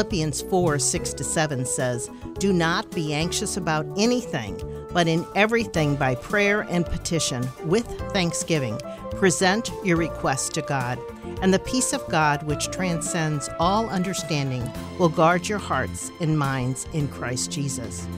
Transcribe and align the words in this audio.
Philippians 0.00 0.40
4 0.40 0.78
6 0.78 1.12
to 1.12 1.22
7 1.24 1.66
says, 1.66 2.10
Do 2.38 2.54
not 2.54 2.90
be 2.90 3.12
anxious 3.12 3.58
about 3.58 3.84
anything, 3.98 4.58
but 4.94 5.06
in 5.06 5.26
everything 5.34 5.94
by 5.94 6.14
prayer 6.14 6.62
and 6.70 6.86
petition, 6.86 7.46
with 7.64 7.86
thanksgiving, 8.10 8.80
present 9.10 9.70
your 9.84 9.98
requests 9.98 10.48
to 10.50 10.62
God. 10.62 10.98
And 11.42 11.52
the 11.52 11.58
peace 11.58 11.92
of 11.92 12.08
God, 12.08 12.44
which 12.44 12.70
transcends 12.70 13.50
all 13.58 13.90
understanding, 13.90 14.72
will 14.98 15.10
guard 15.10 15.50
your 15.50 15.58
hearts 15.58 16.10
and 16.18 16.38
minds 16.38 16.86
in 16.94 17.06
Christ 17.08 17.50
Jesus. 17.50 18.08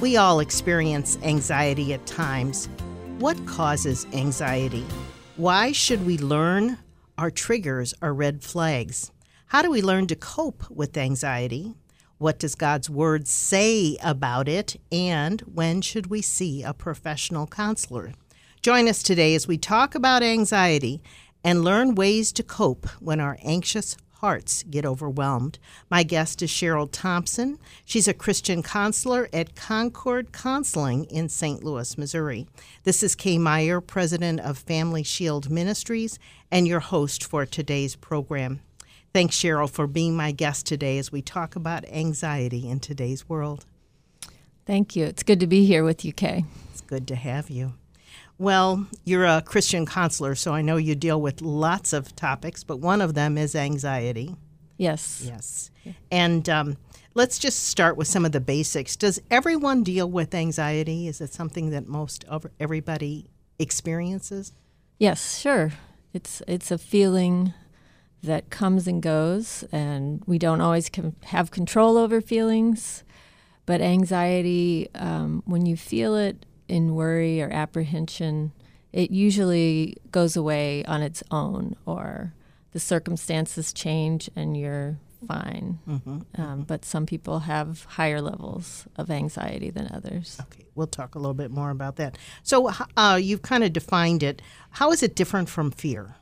We 0.00 0.16
all 0.16 0.40
experience 0.40 1.18
anxiety 1.22 1.92
at 1.92 2.06
times. 2.06 2.70
What 3.18 3.44
causes 3.44 4.06
anxiety? 4.14 4.86
Why 5.36 5.72
should 5.72 6.06
we 6.06 6.16
learn 6.16 6.78
our 7.18 7.30
triggers 7.30 7.92
are 8.00 8.14
red 8.14 8.42
flags? 8.42 9.12
How 9.48 9.62
do 9.62 9.70
we 9.70 9.80
learn 9.80 10.06
to 10.08 10.14
cope 10.14 10.70
with 10.70 10.94
anxiety? 10.98 11.74
What 12.18 12.38
does 12.38 12.54
God's 12.54 12.90
Word 12.90 13.26
say 13.26 13.96
about 14.02 14.46
it? 14.46 14.78
And 14.92 15.40
when 15.40 15.80
should 15.80 16.08
we 16.08 16.20
see 16.20 16.62
a 16.62 16.74
professional 16.74 17.46
counselor? 17.46 18.12
Join 18.60 18.86
us 18.88 19.02
today 19.02 19.34
as 19.34 19.48
we 19.48 19.56
talk 19.56 19.94
about 19.94 20.22
anxiety 20.22 21.00
and 21.42 21.64
learn 21.64 21.94
ways 21.94 22.30
to 22.32 22.42
cope 22.42 22.86
when 23.00 23.20
our 23.20 23.38
anxious 23.42 23.96
hearts 24.16 24.64
get 24.64 24.84
overwhelmed. 24.84 25.58
My 25.88 26.02
guest 26.02 26.42
is 26.42 26.50
Cheryl 26.50 26.86
Thompson. 26.92 27.58
She's 27.86 28.06
a 28.06 28.12
Christian 28.12 28.62
counselor 28.62 29.30
at 29.32 29.56
Concord 29.56 30.30
Counseling 30.30 31.04
in 31.04 31.30
St. 31.30 31.64
Louis, 31.64 31.96
Missouri. 31.96 32.46
This 32.82 33.02
is 33.02 33.14
Kay 33.14 33.38
Meyer, 33.38 33.80
president 33.80 34.40
of 34.40 34.58
Family 34.58 35.02
Shield 35.02 35.50
Ministries, 35.50 36.18
and 36.50 36.68
your 36.68 36.80
host 36.80 37.24
for 37.24 37.46
today's 37.46 37.96
program. 37.96 38.60
Thanks, 39.12 39.36
Cheryl, 39.36 39.70
for 39.70 39.86
being 39.86 40.16
my 40.16 40.32
guest 40.32 40.66
today 40.66 40.98
as 40.98 41.10
we 41.10 41.22
talk 41.22 41.56
about 41.56 41.88
anxiety 41.88 42.68
in 42.68 42.80
today's 42.80 43.28
world. 43.28 43.64
Thank 44.66 44.94
you. 44.94 45.06
It's 45.06 45.22
good 45.22 45.40
to 45.40 45.46
be 45.46 45.64
here 45.64 45.82
with 45.82 46.04
you, 46.04 46.12
Kay. 46.12 46.44
It's 46.70 46.82
good 46.82 47.08
to 47.08 47.16
have 47.16 47.48
you. 47.48 47.72
Well, 48.36 48.86
you're 49.04 49.24
a 49.24 49.42
Christian 49.42 49.86
counselor, 49.86 50.34
so 50.34 50.54
I 50.54 50.62
know 50.62 50.76
you 50.76 50.94
deal 50.94 51.20
with 51.20 51.40
lots 51.40 51.92
of 51.92 52.14
topics, 52.14 52.62
but 52.62 52.76
one 52.76 53.00
of 53.00 53.14
them 53.14 53.36
is 53.36 53.56
anxiety. 53.56 54.36
Yes. 54.76 55.22
Yes. 55.24 55.70
And 56.12 56.48
um, 56.48 56.76
let's 57.14 57.38
just 57.38 57.64
start 57.64 57.96
with 57.96 58.06
some 58.06 58.24
of 58.24 58.32
the 58.32 58.40
basics. 58.40 58.94
Does 58.94 59.20
everyone 59.30 59.82
deal 59.82 60.08
with 60.08 60.34
anxiety? 60.34 61.08
Is 61.08 61.20
it 61.20 61.32
something 61.32 61.70
that 61.70 61.88
most 61.88 62.24
of 62.24 62.46
everybody 62.60 63.30
experiences? 63.58 64.52
Yes, 64.98 65.38
sure. 65.38 65.72
It's 66.14 66.42
it's 66.46 66.70
a 66.70 66.78
feeling 66.78 67.54
that 68.22 68.50
comes 68.50 68.86
and 68.86 69.02
goes, 69.02 69.64
and 69.70 70.22
we 70.26 70.38
don't 70.38 70.60
always 70.60 70.88
com- 70.88 71.16
have 71.24 71.50
control 71.50 71.96
over 71.96 72.20
feelings. 72.20 73.04
But 73.66 73.80
anxiety, 73.80 74.88
um, 74.94 75.42
when 75.44 75.66
you 75.66 75.76
feel 75.76 76.16
it, 76.16 76.46
in 76.68 76.94
worry 76.94 77.40
or 77.40 77.50
apprehension, 77.50 78.52
it 78.92 79.10
usually 79.10 79.96
goes 80.10 80.36
away 80.36 80.84
on 80.84 81.02
its 81.02 81.22
own, 81.30 81.76
or 81.86 82.34
the 82.72 82.80
circumstances 82.80 83.72
change 83.72 84.30
and 84.36 84.56
you're 84.56 84.98
fine. 85.26 85.78
Mm-hmm, 85.88 86.10
um, 86.10 86.24
mm-hmm. 86.36 86.62
But 86.62 86.84
some 86.84 87.06
people 87.06 87.40
have 87.40 87.84
higher 87.84 88.20
levels 88.20 88.86
of 88.96 89.10
anxiety 89.10 89.70
than 89.70 89.90
others. 89.92 90.38
Okay, 90.40 90.66
we'll 90.74 90.86
talk 90.86 91.14
a 91.14 91.18
little 91.18 91.34
bit 91.34 91.50
more 91.50 91.70
about 91.70 91.96
that. 91.96 92.16
So 92.42 92.70
uh, 92.96 93.18
you've 93.20 93.42
kind 93.42 93.64
of 93.64 93.72
defined 93.72 94.22
it. 94.22 94.42
How 94.70 94.92
is 94.92 95.02
it 95.02 95.16
different 95.16 95.48
from 95.48 95.70
fear? 95.70 96.16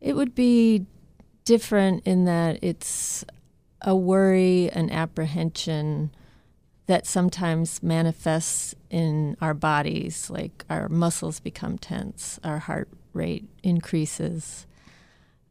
It 0.00 0.16
would 0.16 0.34
be 0.34 0.86
different 1.44 2.06
in 2.06 2.24
that 2.24 2.58
it's 2.62 3.24
a 3.82 3.94
worry, 3.94 4.70
an 4.70 4.90
apprehension 4.90 6.10
that 6.86 7.06
sometimes 7.06 7.82
manifests 7.82 8.74
in 8.90 9.36
our 9.40 9.54
bodies, 9.54 10.28
like 10.30 10.64
our 10.68 10.88
muscles 10.88 11.38
become 11.38 11.78
tense, 11.78 12.40
our 12.42 12.58
heart 12.58 12.88
rate 13.12 13.44
increases. 13.62 14.66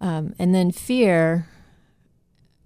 Um, 0.01 0.33
and 0.37 0.53
then 0.53 0.71
fear 0.71 1.47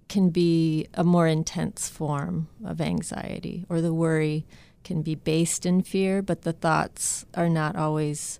can 0.08 0.30
be 0.30 0.86
a 0.94 1.04
more 1.04 1.26
intense 1.26 1.88
form 1.88 2.48
of 2.64 2.80
anxiety, 2.80 3.66
or 3.68 3.80
the 3.80 3.94
worry 3.94 4.46
can 4.84 5.02
be 5.02 5.14
based 5.14 5.64
in 5.64 5.82
fear, 5.82 6.22
but 6.22 6.42
the 6.42 6.52
thoughts 6.52 7.24
are 7.34 7.48
not 7.48 7.76
always 7.76 8.38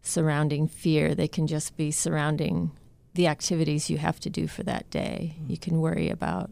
surrounding 0.00 0.66
fear. 0.66 1.14
They 1.14 1.28
can 1.28 1.46
just 1.46 1.76
be 1.76 1.90
surrounding 1.90 2.72
the 3.14 3.26
activities 3.26 3.90
you 3.90 3.98
have 3.98 4.18
to 4.20 4.30
do 4.30 4.46
for 4.46 4.62
that 4.62 4.88
day. 4.90 5.34
Mm-hmm. 5.36 5.50
You 5.50 5.58
can 5.58 5.80
worry 5.80 6.08
about 6.08 6.50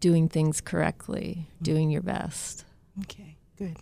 doing 0.00 0.28
things 0.28 0.60
correctly, 0.60 1.46
mm-hmm. 1.46 1.64
doing 1.64 1.90
your 1.90 2.02
best. 2.02 2.64
Okay, 3.02 3.36
good. 3.56 3.76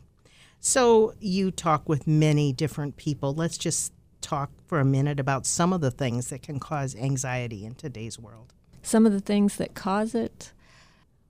So 0.61 1.15
you 1.21 1.51
talk 1.51 1.89
with 1.89 2.07
many 2.07 2.53
different 2.53 2.97
people. 2.97 3.33
Let's 3.35 3.57
just 3.57 3.93
talk 4.21 4.51
for 4.67 4.81
a 4.81 4.85
minute 4.85 5.21
about 5.21 5.47
some 5.47 5.73
of 5.73 5.81
the 5.81 5.93
things 5.93 6.29
that 6.31 6.43
can 6.43 6.59
cause 6.59 6.97
anxiety 6.97 7.65
in 7.65 7.75
today's 7.75 8.19
world. 8.19 8.53
Some 8.83 9.07
of 9.07 9.13
the 9.13 9.21
things 9.21 9.57
that 9.57 9.75
cause 9.75 10.15
it? 10.15 10.53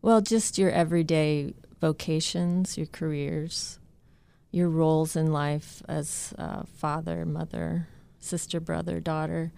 Well, 0.01 0.23
just 0.23 0.57
your 0.57 0.71
everyday 0.71 1.53
vocations, 1.81 2.79
your 2.79 2.87
careers, 2.87 3.79
your 4.51 4.69
roles 4.71 5.15
in 5.15 5.33
life 5.33 5.83
as 5.87 6.33
father, 6.75 7.27
mother, 7.27 7.89
sister, 8.19 8.61
brother, 8.61 9.01
daughter. 9.01 9.53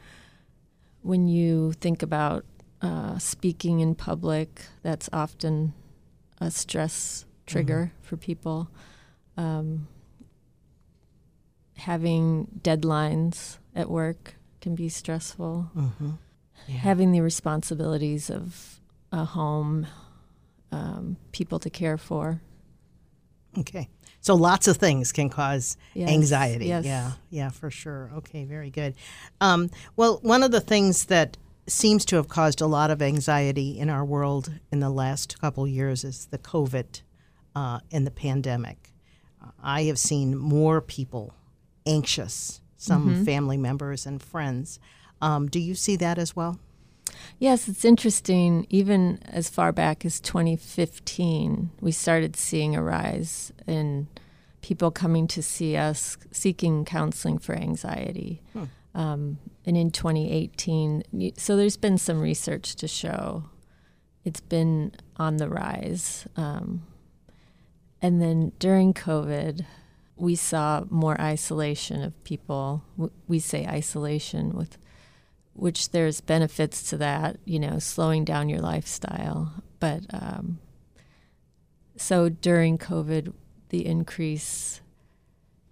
When 1.03 1.29
you 1.29 1.73
think 1.73 2.03
about 2.03 2.45
uh, 2.83 3.19
speaking 3.19 3.81
in 3.81 3.95
public, 3.95 4.63
that's 4.83 5.09
often 5.13 5.75
a 6.41 6.51
stress 6.51 7.25
trigger 7.47 7.93
mm-hmm. 7.93 8.07
for 8.07 8.17
people. 8.17 8.71
Um, 9.37 9.89
having 11.77 12.49
deadlines 12.63 13.59
at 13.75 13.91
work 13.91 14.35
can 14.61 14.75
be 14.75 14.89
stressful. 14.89 15.71
Mm-hmm. 15.75 16.11
Yeah. 16.69 16.77
Having 16.77 17.13
the 17.13 17.21
responsibilities 17.21 18.31
of 18.31 18.81
a 19.11 19.25
home, 19.25 19.87
um, 20.71 21.17
people 21.33 21.59
to 21.59 21.71
care 21.71 21.99
for. 21.99 22.43
Okay. 23.59 23.89
So 24.21 24.35
lots 24.35 24.69
of 24.69 24.77
things 24.77 25.13
can 25.13 25.31
cause 25.31 25.77
yes. 25.95 26.11
anxiety. 26.11 26.67
Yes. 26.67 26.85
Yeah, 26.85 27.13
yeah, 27.31 27.49
for 27.49 27.71
sure. 27.71 28.11
Okay, 28.17 28.45
very 28.45 28.71
good. 28.71 28.95
Um, 29.41 29.71
well, 29.97 30.19
one 30.23 30.43
of 30.43 30.51
the 30.51 30.61
things 30.61 31.07
that 31.07 31.37
seems 31.67 32.05
to 32.07 32.17
have 32.17 32.29
caused 32.29 32.61
a 32.61 32.67
lot 32.67 32.91
of 32.91 33.01
anxiety 33.01 33.79
in 33.79 33.89
our 33.89 34.05
world 34.05 34.53
in 34.71 34.81
the 34.81 34.91
last 34.91 35.41
couple 35.41 35.67
years 35.67 36.05
is 36.05 36.27
the 36.27 36.39
COVID 36.39 37.03
uh, 37.55 37.81
in 37.91 38.05
the 38.05 38.11
pandemic. 38.11 38.93
I 39.63 39.83
have 39.85 39.99
seen 39.99 40.37
more 40.37 40.81
people 40.81 41.35
anxious, 41.87 42.61
some 42.77 43.09
mm-hmm. 43.09 43.25
family 43.25 43.57
members 43.57 44.07
and 44.07 44.23
friends. 44.23 44.79
Um, 45.23 45.49
do 45.49 45.59
you 45.59 45.75
see 45.75 45.97
that 45.97 46.19
as 46.19 46.35
well? 46.37 46.59
Yes, 47.39 47.69
it's 47.69 47.85
interesting. 47.85 48.67
Even 48.71 49.19
as 49.27 49.49
far 49.49 49.73
back 49.73 50.05
as 50.05 50.21
2015, 50.21 51.71
we 51.81 51.93
started 51.93 52.37
seeing 52.37 52.77
a 52.77 52.83
rise 52.83 53.53
in 53.67 54.09
people 54.63 54.91
coming 54.91 55.27
to 55.29 55.43
see 55.43 55.77
us 55.77 56.17
seeking 56.31 56.85
counseling 56.85 57.39
for 57.39 57.55
anxiety. 57.55 58.43
Hmm. 58.53 58.65
Um, 58.93 59.39
and 59.65 59.77
in 59.77 59.91
2018, 59.91 61.33
so 61.37 61.57
there's 61.57 61.77
been 61.77 61.99
some 61.99 62.21
research 62.21 62.75
to 62.77 62.89
show 62.89 63.45
it's 64.25 64.41
been 64.41 64.93
on 65.17 65.39
the 65.39 65.49
rise. 65.49 66.27
Um, 66.37 66.83
and 68.03 68.21
then 68.21 68.53
during 68.59 68.93
COVID, 68.93 69.65
we 70.17 70.35
saw 70.35 70.85
more 70.91 71.19
isolation 71.21 72.03
of 72.03 72.23
people. 72.25 72.85
We 73.27 73.39
say 73.39 73.67
isolation 73.67 74.53
with 74.53 74.77
which 75.55 75.91
there's 75.91 76.21
benefits 76.21 76.89
to 76.91 76.97
that, 76.97 77.39
you 77.45 77.59
know, 77.59 77.79
slowing 77.79 78.25
down 78.25 78.49
your 78.49 78.61
lifestyle. 78.61 79.53
But 79.79 80.03
um, 80.11 80.59
so 81.97 82.29
during 82.29 82.79
COVID, 82.79 83.33
the 83.71 83.87
increase 83.87 84.81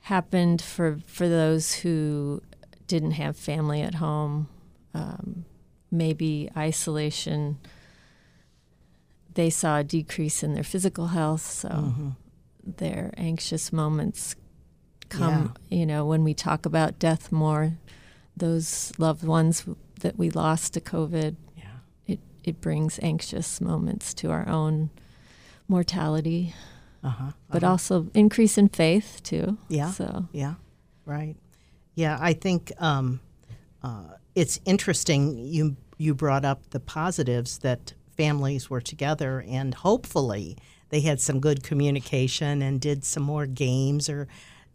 happened 0.00 0.62
for 0.62 0.98
for 1.06 1.28
those 1.28 1.75
who 1.75 2.42
didn't 2.86 3.12
have 3.12 3.36
family 3.36 3.82
at 3.82 3.96
home, 3.96 4.48
um, 4.94 5.44
maybe 5.90 6.50
isolation 6.56 7.58
they 9.38 9.50
saw 9.50 9.78
a 9.78 9.84
decrease 9.84 10.42
in 10.42 10.54
their 10.54 10.64
physical 10.64 11.06
health, 11.06 11.42
so 11.42 11.69
mm-hmm. 11.69 12.08
their 12.78 13.14
anxious 13.16 13.72
moments 13.72 14.34
come, 15.10 15.54
yeah. 15.69 15.78
you 15.78 15.86
know, 15.86 16.04
when 16.04 16.24
we 16.24 16.34
talk 16.34 16.66
about 16.66 16.98
death 16.98 17.31
more, 17.31 17.78
those 18.38 18.93
loved 18.99 19.25
ones 19.25 19.64
that 20.00 20.19
we 20.19 20.31
lost 20.31 20.75
to 20.75 20.81
COVID, 20.81 21.37
yeah. 21.56 21.64
it, 22.06 22.20
it 22.44 22.61
brings 22.61 22.99
anxious 23.02 23.61
moments 23.61 24.14
to 24.14 24.31
our 24.31 24.49
own 24.49 24.90
mortality. 25.69 26.55
Uh-huh, 27.05 27.25
uh-huh. 27.25 27.32
But 27.50 27.64
also 27.64 28.08
increase 28.14 28.58
in 28.58 28.69
faith 28.69 29.20
too. 29.23 29.58
Yeah. 29.69 29.90
So 29.90 30.26
yeah, 30.32 30.55
right. 31.05 31.37
Yeah, 31.94 32.19
I 32.20 32.32
think 32.32 32.73
um, 32.79 33.20
uh, 33.82 34.14
it's 34.35 34.61
interesting. 34.64 35.38
You 35.38 35.76
you 35.96 36.14
brought 36.14 36.44
up 36.44 36.70
the 36.70 36.81
positives 36.81 37.58
that 37.58 37.94
families 38.17 38.69
were 38.69 38.81
together, 38.81 39.44
and 39.49 39.75
hopefully 39.75 40.56
they 40.91 41.00
had 41.00 41.20
some 41.20 41.41
good 41.41 41.62
communication 41.62 42.62
and 42.62 42.81
did 42.81 43.05
some 43.05 43.23
more 43.23 43.46
games 43.46 44.08
or 44.08 44.26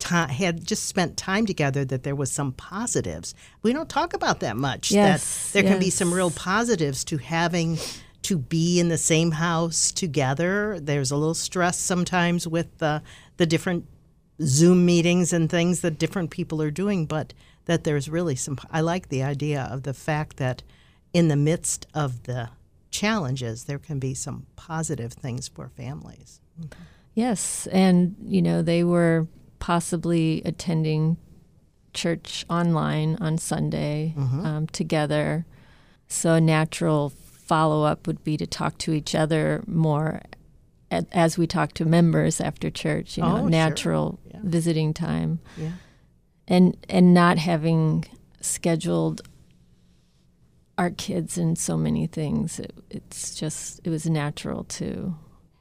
had 0.04 0.66
just 0.66 0.86
spent 0.86 1.18
time 1.18 1.46
together 1.46 1.86
that 1.86 2.04
there 2.04 2.16
was 2.16 2.32
some 2.32 2.52
positives. 2.54 3.34
We 3.62 3.74
don't 3.74 3.90
talk 3.90 4.14
about 4.14 4.40
that 4.42 4.58
much. 4.58 4.92
Yes, 4.92 5.48
that 5.48 5.54
there 5.54 5.64
yes. 5.64 5.72
can 5.72 5.80
be 5.80 5.90
some 5.90 6.14
real 6.14 6.32
positives 6.32 7.04
to 7.06 7.18
having 7.18 7.78
to 8.24 8.38
be 8.38 8.80
in 8.80 8.90
the 8.90 8.98
same 8.98 9.32
house 9.32 9.92
together. 9.92 10.80
There's 10.80 11.12
a 11.12 11.16
little 11.16 11.34
stress 11.34 11.78
sometimes 11.78 12.48
with 12.48 12.78
the 12.78 13.02
the 13.38 13.46
different 13.46 13.86
Zoom 14.42 14.86
meetings 14.86 15.34
and 15.34 15.50
things 15.50 15.82
that 15.82 16.00
different 16.00 16.32
people 16.32 16.62
are 16.62 16.72
doing, 16.72 17.06
but 17.06 17.34
that 17.66 17.84
there's 17.84 18.10
really 18.10 18.36
some. 18.36 18.58
I 18.72 18.82
like 18.82 19.10
the 19.10 19.24
idea 19.24 19.68
of 19.72 19.84
the 19.84 19.94
fact 19.94 20.38
that 20.38 20.64
in 21.14 21.28
the 21.28 21.36
midst 21.36 21.86
of 21.94 22.24
the 22.24 22.50
challenges, 22.90 23.66
there 23.66 23.80
can 23.80 24.00
be 24.00 24.14
some 24.14 24.46
positive 24.56 25.14
things 25.14 25.48
for 25.48 25.70
families. 25.70 26.42
Yes, 27.14 27.68
and 27.68 28.16
you 28.24 28.42
know 28.42 28.62
they 28.62 28.84
were 28.84 29.28
possibly 29.68 30.42
attending 30.44 31.16
church 31.94 32.46
online 32.50 33.16
on 33.22 33.38
Sunday 33.38 34.14
um, 34.18 34.68
together. 34.74 35.46
So 36.10 36.34
a 36.34 36.42
natural 36.42 37.12
follow 37.12 37.86
up 37.86 38.06
would 38.06 38.22
be 38.26 38.36
to 38.36 38.46
talk 38.46 38.78
to 38.80 38.92
each 38.92 39.16
other 39.16 39.64
more 39.66 40.20
as 41.14 41.38
we 41.38 41.48
talk 41.48 41.72
to 41.76 41.86
members 41.86 42.42
after 42.42 42.70
church. 42.70 43.16
You 43.16 43.24
know, 43.24 43.36
Oh, 43.36 43.40
sure. 43.40 43.50
natural 43.50 44.20
Yeah. 44.30 44.40
visiting 44.44 44.94
time, 44.94 45.40
Yeah. 45.58 45.72
and 46.46 46.76
and 46.90 47.14
not 47.14 47.38
having 47.38 48.04
scheduled 48.42 49.22
our 50.78 50.90
kids 50.92 51.38
in 51.38 51.56
so 51.56 51.78
many 51.78 52.06
things. 52.08 52.60
It, 52.60 52.74
it's 52.90 53.34
just 53.34 53.80
it 53.86 53.90
was 53.90 54.06
natural 54.10 54.66
to 54.80 55.16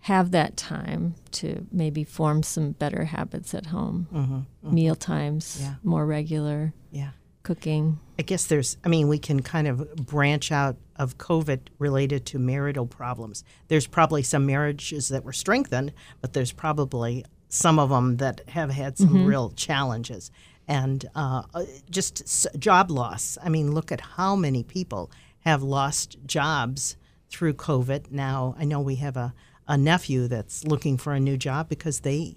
have 0.06 0.30
that 0.32 0.56
time 0.56 1.14
to 1.30 1.66
maybe 1.70 2.02
form 2.04 2.42
some 2.42 2.72
better 2.72 3.04
habits 3.04 3.54
at 3.54 3.66
home. 3.66 4.06
Mm-hmm. 4.12 4.74
Meal 4.74 4.94
times, 4.96 5.58
Yeah. 5.60 5.74
more 5.84 6.04
regular 6.06 6.72
Yeah. 6.90 7.10
cooking. 7.44 7.98
I 8.18 8.22
guess 8.22 8.46
there's, 8.46 8.76
I 8.84 8.88
mean, 8.88 9.06
we 9.08 9.18
can 9.18 9.40
kind 9.42 9.66
of 9.68 9.94
branch 9.96 10.50
out 10.52 10.76
of 10.96 11.18
COVID 11.18 11.60
related 11.78 12.26
to 12.26 12.38
marital 12.38 12.86
problems. 12.86 13.44
There's 13.68 13.86
probably 13.86 14.22
some 14.22 14.44
marriages 14.46 15.08
that 15.08 15.24
were 15.24 15.32
strengthened, 15.32 15.92
but 16.20 16.32
there's 16.32 16.52
probably 16.52 17.24
some 17.48 17.78
of 17.78 17.90
them 17.90 18.16
that 18.16 18.40
have 18.48 18.70
had 18.70 18.98
some 18.98 19.24
real 19.26 19.50
challenges. 19.50 20.30
And 20.68 21.04
uh, 21.14 21.42
uh, 21.54 21.64
just 21.90 22.22
s- 22.22 22.46
job 22.58 22.90
loss. 22.90 23.36
I 23.42 23.48
mean, 23.48 23.72
look 23.72 23.92
at 23.92 24.00
how 24.00 24.34
many 24.36 24.62
people 24.62 25.10
have 25.40 25.62
lost 25.62 26.16
jobs 26.26 26.96
through 27.28 27.54
COVID. 27.54 28.10
Now, 28.12 28.54
I 28.58 28.64
know 28.64 28.80
we 28.80 28.96
have 28.96 29.16
a, 29.16 29.34
a 29.68 29.76
nephew 29.76 30.28
that's 30.28 30.64
looking 30.64 30.96
for 30.96 31.12
a 31.12 31.20
new 31.20 31.36
job 31.36 31.68
because 31.68 32.00
they 32.00 32.36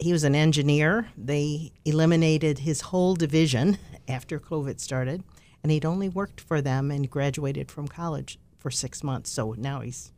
he 0.00 0.12
was 0.12 0.24
an 0.24 0.34
engineer. 0.34 1.08
They 1.16 1.72
eliminated 1.84 2.60
his 2.60 2.80
whole 2.80 3.14
division 3.14 3.78
after 4.08 4.40
COVID 4.40 4.80
started, 4.80 5.22
and 5.62 5.70
he'd 5.70 5.84
only 5.84 6.08
worked 6.08 6.40
for 6.40 6.62
them 6.62 6.90
and 6.90 7.08
graduated 7.08 7.70
from 7.70 7.86
college 7.86 8.38
for 8.58 8.70
six 8.70 9.04
months. 9.04 9.30
So 9.30 9.54
now 9.58 9.80
he's, 9.80 10.10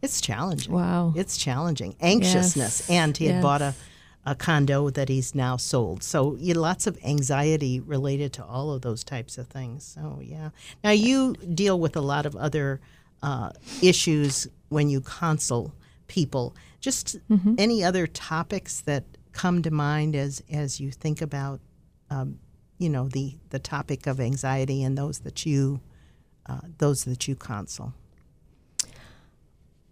it's 0.00 0.20
challenging. 0.20 0.72
Wow. 0.72 1.12
It's 1.16 1.36
challenging. 1.36 1.96
Anxiousness. 2.00 2.80
Yes, 2.80 2.90
And 2.90 3.16
he 3.16 3.26
had 3.26 3.36
yes. 3.36 3.42
bought 3.42 3.62
a, 3.62 3.74
a 4.24 4.34
condo 4.34 4.90
that 4.90 5.08
he's 5.08 5.34
now 5.34 5.56
sold. 5.56 6.02
So 6.02 6.36
you 6.36 6.54
lots 6.54 6.86
of 6.86 6.96
anxiety 7.04 7.80
related 7.80 8.32
to 8.34 8.44
all 8.44 8.72
of 8.72 8.82
those 8.82 9.02
types 9.02 9.36
of 9.36 9.48
things. 9.48 9.84
So, 9.84 10.20
yeah. 10.22 10.50
Now, 10.84 10.90
you 10.90 11.34
deal 11.34 11.78
with 11.78 11.96
a 11.96 12.00
lot 12.00 12.24
of 12.24 12.36
other 12.36 12.80
uh, 13.22 13.50
issues 13.82 14.46
when 14.68 14.88
you 14.88 15.00
console 15.00 15.72
people. 16.06 16.54
Just 16.80 17.16
Mm-hmm. 17.30 17.54
any 17.58 17.82
other 17.82 18.06
topics 18.06 18.80
that 18.82 19.04
come 19.32 19.62
to 19.62 19.70
mind 19.70 20.14
as 20.14 20.42
as 20.52 20.80
you 20.80 20.90
think 20.90 21.20
about, 21.22 21.60
um, 22.10 22.38
you 22.78 22.88
know, 22.88 23.08
the 23.08 23.36
the 23.50 23.58
topic 23.58 24.06
of 24.06 24.20
anxiety 24.20 24.82
and 24.82 24.96
those 24.98 25.20
that 25.20 25.44
you 25.46 25.80
uh, 26.46 26.60
those 26.78 27.04
that 27.04 27.26
you 27.26 27.34
console. 27.34 27.94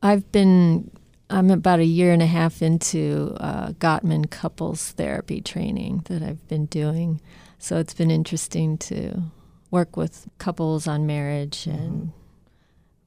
I've 0.02 0.30
been 0.32 0.90
I'm 1.30 1.50
about 1.50 1.78
a 1.78 1.84
year 1.84 2.12
and 2.12 2.20
a 2.20 2.26
half 2.26 2.60
into 2.60 3.34
uh, 3.40 3.68
Gottman 3.72 4.30
couples 4.30 4.90
therapy 4.90 5.40
training 5.40 6.02
that 6.06 6.22
I've 6.22 6.46
been 6.48 6.66
doing. 6.66 7.20
So 7.58 7.78
it's 7.78 7.94
been 7.94 8.10
interesting 8.10 8.76
to 8.78 9.22
work 9.70 9.96
with 9.96 10.28
couples 10.36 10.86
on 10.86 11.06
marriage 11.06 11.66
and 11.66 12.12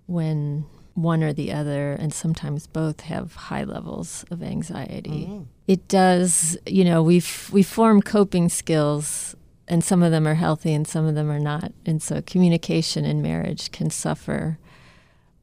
when 0.08 0.66
one 0.96 1.22
or 1.22 1.34
the 1.34 1.52
other, 1.52 1.92
and 1.92 2.14
sometimes 2.14 2.68
both, 2.68 3.02
have 3.02 3.36
high 3.36 3.66
levels 3.66 4.26
of 4.32 4.42
anxiety. 4.42 5.28
Mm-hmm. 5.28 5.44
It 5.68 5.88
does, 5.88 6.58
you 6.66 6.86
know, 6.86 7.04
we 7.04 7.22
we 7.52 7.64
form 7.64 8.02
coping 8.02 8.50
skills, 8.50 9.36
and 9.68 9.84
some 9.84 10.02
of 10.02 10.12
them 10.12 10.26
are 10.26 10.36
healthy 10.36 10.74
and 10.74 10.88
some 10.88 11.06
of 11.06 11.16
them 11.16 11.30
are 11.30 11.40
not. 11.40 11.74
And 11.86 12.02
so 12.02 12.22
communication 12.22 13.04
in 13.04 13.22
marriage 13.22 13.72
can 13.72 13.90
suffer 13.90 14.58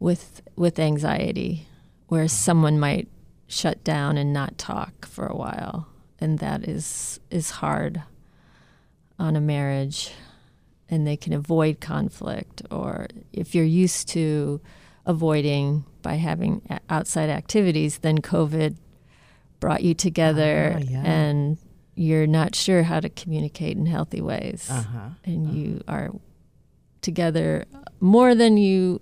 with 0.00 0.42
with 0.56 0.78
anxiety, 0.78 1.66
where 2.08 2.24
mm-hmm. 2.24 2.28
someone 2.28 2.80
might 2.80 3.08
shut 3.46 3.84
down 3.84 4.16
and 4.16 4.32
not 4.32 4.56
talk 4.56 5.04
for 5.04 5.26
a 5.26 5.36
while, 5.36 5.86
and 6.18 6.38
that 6.38 6.66
is 6.66 7.20
is 7.30 7.50
hard 7.50 8.02
on 9.18 9.36
a 9.36 9.40
marriage, 9.40 10.12
and 10.88 11.06
they 11.06 11.16
can 11.18 11.34
avoid 11.34 11.78
conflict, 11.78 12.62
or 12.70 13.06
if 13.34 13.54
you're 13.54 13.64
used 13.66 14.08
to 14.08 14.62
avoiding 15.06 15.84
by 16.02 16.14
having 16.14 16.62
outside 16.88 17.28
activities, 17.30 17.98
then 17.98 18.18
COVID 18.18 18.76
brought 19.60 19.82
you 19.82 19.94
together, 19.94 20.74
Ah, 20.76 20.80
yeah. 20.80 21.02
and 21.04 21.58
you're 21.94 22.26
not 22.26 22.54
sure 22.56 22.82
how 22.82 22.98
to 23.00 23.08
communicate 23.08 23.76
in 23.76 23.86
healthy 23.86 24.20
ways, 24.20 24.68
Uh-huh. 24.70 25.10
and 25.24 25.54
you 25.54 25.82
are 25.86 26.10
together 27.00 27.64
more 28.00 28.34
than 28.34 28.56
you 28.56 28.98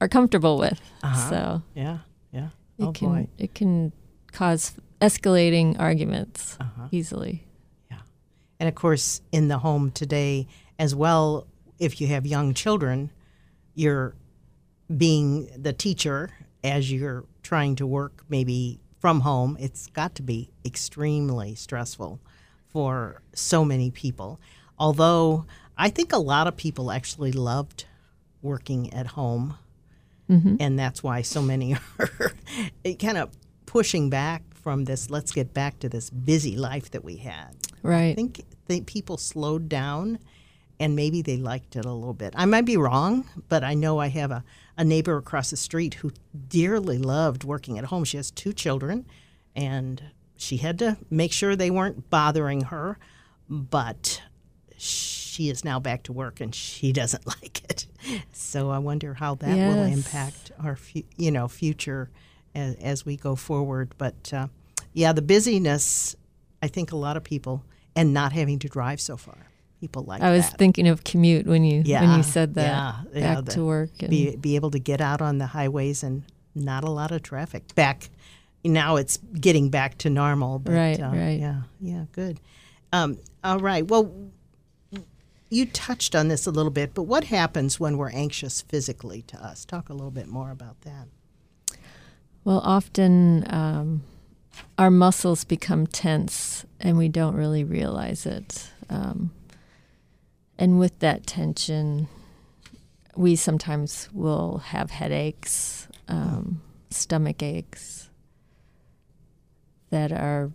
are 0.00 0.08
comfortable 0.08 0.58
with. 0.58 0.80
Uh-huh. 1.02 1.30
So 1.30 1.62
Yeah. 1.74 1.98
Yeah. 2.32 2.48
it 2.78 2.84
oh 2.84 2.92
can 2.92 3.08
boy. 3.08 3.28
it 3.38 3.54
can 3.54 3.92
cause 4.32 4.74
escalating 5.00 5.78
arguments 5.78 6.56
Uh-huh. 6.60 6.88
easily. 6.90 7.42
And 8.58 8.70
of 8.70 8.74
course, 8.74 9.20
in 9.32 9.48
the 9.48 9.58
home 9.58 9.90
today 9.90 10.46
as 10.78 10.94
well, 10.94 11.46
if 11.78 12.00
you 12.00 12.06
have 12.06 12.24
young 12.26 12.54
children, 12.54 13.10
you're 13.74 14.14
being 14.94 15.50
the 15.56 15.72
teacher 15.72 16.30
as 16.62 16.90
you're 16.90 17.24
trying 17.42 17.76
to 17.76 17.86
work 17.86 18.24
maybe 18.28 18.80
from 18.98 19.20
home. 19.20 19.56
It's 19.60 19.86
got 19.88 20.14
to 20.16 20.22
be 20.22 20.50
extremely 20.64 21.54
stressful 21.54 22.20
for 22.68 23.22
so 23.34 23.64
many 23.64 23.90
people. 23.90 24.40
Although 24.78 25.46
I 25.78 25.90
think 25.90 26.12
a 26.12 26.18
lot 26.18 26.46
of 26.46 26.56
people 26.56 26.90
actually 26.90 27.32
loved 27.32 27.84
working 28.42 28.92
at 28.92 29.08
home. 29.08 29.58
Mm-hmm. 30.30 30.56
And 30.58 30.78
that's 30.78 31.02
why 31.02 31.22
so 31.22 31.40
many 31.40 31.76
are 31.98 32.32
kind 32.98 33.18
of 33.18 33.30
pushing 33.64 34.10
back 34.10 34.42
from 34.54 34.84
this, 34.84 35.10
let's 35.10 35.30
get 35.30 35.54
back 35.54 35.78
to 35.80 35.88
this 35.88 36.10
busy 36.10 36.56
life 36.56 36.90
that 36.90 37.04
we 37.04 37.16
had. 37.16 37.56
Right. 37.82 38.10
I 38.10 38.14
think 38.14 38.44
think 38.66 38.86
people 38.86 39.16
slowed 39.16 39.68
down 39.68 40.18
and 40.78 40.94
maybe 40.96 41.22
they 41.22 41.36
liked 41.36 41.76
it 41.76 41.84
a 41.84 41.92
little 41.92 42.14
bit. 42.14 42.34
I 42.36 42.44
might 42.44 42.64
be 42.64 42.76
wrong, 42.76 43.24
but 43.48 43.64
I 43.64 43.74
know 43.74 43.98
I 43.98 44.08
have 44.08 44.30
a, 44.30 44.44
a 44.76 44.84
neighbor 44.84 45.16
across 45.16 45.50
the 45.50 45.56
street 45.56 45.94
who 45.94 46.12
dearly 46.48 46.98
loved 46.98 47.44
working 47.44 47.78
at 47.78 47.86
home. 47.86 48.04
She 48.04 48.16
has 48.16 48.30
two 48.30 48.52
children 48.52 49.06
and 49.54 50.02
she 50.36 50.58
had 50.58 50.78
to 50.80 50.98
make 51.10 51.32
sure 51.32 51.56
they 51.56 51.70
weren't 51.70 52.10
bothering 52.10 52.62
her, 52.62 52.98
but 53.48 54.22
she 54.76 55.48
is 55.48 55.64
now 55.64 55.80
back 55.80 56.02
to 56.04 56.12
work 56.12 56.40
and 56.40 56.54
she 56.54 56.92
doesn't 56.92 57.26
like 57.26 57.64
it. 57.70 57.86
So 58.32 58.70
I 58.70 58.78
wonder 58.78 59.14
how 59.14 59.34
that 59.36 59.56
will 59.56 59.84
impact 59.84 60.52
our 60.62 60.78
you 61.16 61.30
know 61.30 61.48
future 61.48 62.10
as, 62.54 62.74
as 62.76 63.06
we 63.06 63.16
go 63.16 63.34
forward. 63.34 63.94
But 63.98 64.32
uh, 64.32 64.48
yeah, 64.92 65.12
the 65.12 65.22
busyness, 65.22 66.14
I 66.62 66.68
think 66.68 66.92
a 66.92 66.96
lot 66.96 67.16
of 67.16 67.24
people 67.24 67.64
and 67.94 68.12
not 68.12 68.32
having 68.32 68.58
to 68.60 68.68
drive 68.68 69.00
so 69.00 69.16
far. 69.16 69.45
People 69.80 70.04
like 70.04 70.22
I 70.22 70.30
was 70.30 70.48
that. 70.50 70.58
thinking 70.58 70.88
of 70.88 71.04
commute 71.04 71.46
when 71.46 71.62
you 71.64 71.82
when 71.82 72.16
you 72.16 72.22
said 72.22 72.54
that 72.54 72.62
yeah, 72.64 72.94
yeah, 73.12 73.34
back 73.34 73.44
the- 73.44 73.52
to 73.52 73.64
work 73.64 73.90
and 74.00 74.08
be 74.10 74.34
be 74.36 74.56
able 74.56 74.70
to 74.70 74.78
get 74.78 75.00
out 75.00 75.20
on 75.20 75.38
the 75.38 75.46
highways 75.46 76.02
and 76.02 76.22
not 76.54 76.82
a 76.84 76.90
lot 76.90 77.12
of 77.12 77.22
traffic. 77.22 77.74
Back 77.74 78.08
now, 78.64 78.96
it's 78.96 79.18
getting 79.38 79.68
back 79.70 79.98
to 79.98 80.10
normal. 80.10 80.58
But, 80.58 80.72
Right, 80.72 81.00
uh, 81.00 81.10
right. 81.10 81.38
Yeah, 81.38 81.60
yeah, 81.80 82.04
good. 82.12 82.40
Um, 82.92 83.18
all 83.44 83.58
right. 83.60 83.86
Well, 83.86 84.10
you 85.50 85.66
touched 85.66 86.14
on 86.16 86.28
this 86.28 86.46
a 86.46 86.50
little 86.50 86.72
bit, 86.72 86.92
but 86.94 87.02
what 87.04 87.24
happens 87.24 87.78
when 87.78 87.96
we're 87.98 88.10
anxious 88.10 88.62
physically 88.62 89.22
to 89.22 89.36
us? 89.44 89.64
Talk 89.64 89.88
a 89.88 89.92
little 89.92 90.10
bit 90.10 90.26
more 90.26 90.50
about 90.50 90.80
that. 90.80 91.06
well 92.44 92.60
often 92.64 93.44
um, 93.52 94.02
our 94.78 94.90
muscles 94.90 95.44
become 95.44 95.86
tense 95.86 96.64
and 96.80 96.96
we 96.98 97.08
don't 97.08 97.34
really 97.36 97.62
realize 97.62 98.26
it. 98.26 98.70
Um, 98.88 99.30
and 100.58 100.78
with 100.78 100.98
that 101.00 101.26
tension, 101.26 102.08
we 103.16 103.36
sometimes 103.36 104.08
will 104.12 104.58
have 104.58 104.90
headaches 104.90 105.88
um, 106.08 106.62
stomach 106.90 107.42
aches 107.42 108.10
that 109.90 110.12
are 110.12 110.50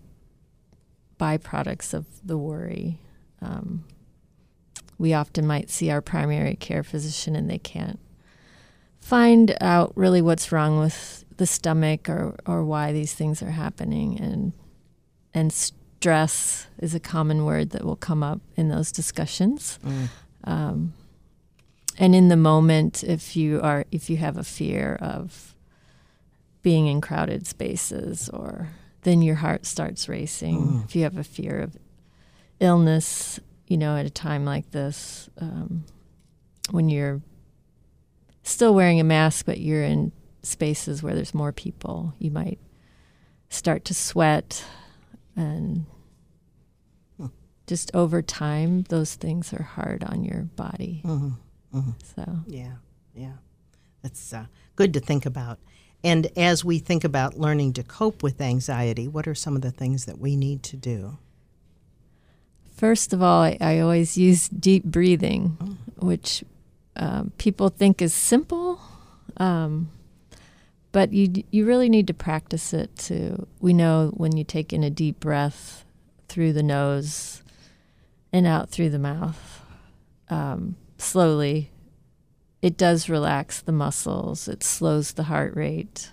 byproducts 1.20 1.93
of 1.93 2.05
the 2.25 2.38
worry. 2.38 2.98
Um, 3.41 3.86
we 4.98 5.13
often 5.13 5.48
might 5.48 5.70
see 5.70 5.89
our 5.89 6.01
primary 6.01 6.55
care 6.55 6.84
physician 6.84 7.36
and 7.36 7.50
they 7.50 7.58
can't 7.58 8.00
find 9.00 9.55
out 9.60 9.91
really 9.96 10.22
what's 10.22 10.51
wrong 10.51 10.79
with 10.79 11.25
the 11.38 11.48
stomach 11.48 12.08
or, 12.08 12.36
or 12.46 12.63
why 12.63 12.91
these 12.91 13.13
things 13.13 13.41
are 13.41 13.51
happening 13.51 14.20
and 14.20 14.53
and 15.34 15.51
stress 16.01 16.65
is 16.79 16.96
a 16.96 17.00
common 17.00 17.46
word 17.46 17.70
that 17.70 17.86
will 17.86 17.96
come 17.96 18.24
up 18.24 18.41
in 18.55 18.70
those 18.70 18.91
discussions 18.91 19.77
mm. 19.86 20.08
um, 20.46 20.93
and 22.00 22.15
in 22.15 22.27
the 22.27 22.36
moment 22.36 23.03
if 23.03 23.36
you 23.36 23.62
are 23.62 23.86
if 23.91 24.10
you 24.10 24.17
have 24.17 24.36
a 24.36 24.43
fear 24.43 24.98
of 25.00 25.53
being 26.63 26.88
in 26.88 27.01
crowded 27.01 27.46
spaces 27.46 28.29
or 28.29 28.70
then 29.03 29.22
your 29.22 29.36
heart 29.36 29.63
starts 29.63 30.10
racing 30.10 30.58
mm. 30.58 30.86
if 30.86 30.96
you 30.96 31.03
have 31.03 31.17
a 31.17 31.24
fear 31.24 31.60
of 31.60 31.77
illness 32.60 33.39
you 33.67 33.77
know 33.77 33.96
at 33.96 34.05
a 34.05 34.10
time 34.10 34.43
like 34.43 34.72
this 34.72 35.29
um, 35.39 35.84
when 36.72 36.89
you're 36.89 37.22
still 38.41 38.74
wearing 38.74 39.00
a 39.00 39.03
mask 39.03 39.46
but 39.46 39.60
you're 39.60 39.84
in 39.84 40.12
spaces 40.43 41.03
where 41.03 41.13
there's 41.13 41.34
more 41.34 41.51
people, 41.51 42.13
you 42.20 42.31
might 42.31 42.60
start 43.50 43.86
to 43.86 43.93
sweat 43.93 44.65
and 45.41 45.86
just 47.67 47.89
over 47.93 48.21
time 48.21 48.83
those 48.89 49.15
things 49.15 49.53
are 49.53 49.63
hard 49.63 50.03
on 50.03 50.24
your 50.24 50.41
body. 50.41 51.01
Mm-hmm. 51.05 51.77
Mm-hmm. 51.77 51.91
So 52.15 52.39
yeah, 52.48 52.74
yeah, 53.15 53.33
that's 54.01 54.33
uh, 54.33 54.48
good 54.75 54.93
to 54.93 55.00
think 55.00 55.25
about. 55.25 55.60
And 56.03 56.27
as 56.36 56.65
we 56.65 56.79
think 56.79 57.03
about 57.03 57.39
learning 57.39 57.74
to 57.74 57.83
cope 57.83 58.24
with 58.24 58.41
anxiety, 58.41 59.07
what 59.07 59.27
are 59.27 59.36
some 59.36 59.55
of 59.55 59.62
the 59.62 59.71
things 59.71 60.05
that 60.05 60.19
we 60.19 60.36
need 60.36 60.63
to 60.63 60.75
do? 60.75 61.17
First 62.75 63.13
of 63.13 63.21
all, 63.21 63.43
I, 63.43 63.57
I 63.62 63.79
always 63.79 64.17
use 64.17 64.50
deep 64.50 64.83
breathing, 64.83 65.57
oh. 65.62 66.05
which 66.05 66.43
um, 66.95 67.31
people 67.38 67.69
think 67.69 68.01
is 68.01 68.13
simple. 68.13 68.81
Um, 69.38 69.91
but 70.91 71.13
you 71.13 71.43
you 71.51 71.65
really 71.65 71.89
need 71.89 72.07
to 72.07 72.13
practice 72.13 72.74
it 72.74 72.95
too. 72.95 73.48
We 73.60 73.74
know 73.74 74.12
when 74.15 74.36
you 74.36 74.43
take 74.43 74.74
in 74.74 74.83
a 74.83 74.89
deep 74.89 75.19
breath 75.19 75.86
through 76.27 76.53
the 76.53 76.63
nose 76.63 77.43
and 78.33 78.45
out 78.48 78.69
through 78.69 78.89
the 78.89 79.00
mouth, 79.00 79.62
um, 80.29 80.75
slowly, 80.98 81.71
it 82.62 82.77
does 82.77 83.10
relax 83.10 83.62
the 83.62 83.71
muscles. 83.71 84.48
It 84.48 84.63
slows 84.63 85.13
the 85.13 85.24
heart 85.24 85.55
rate, 85.55 86.12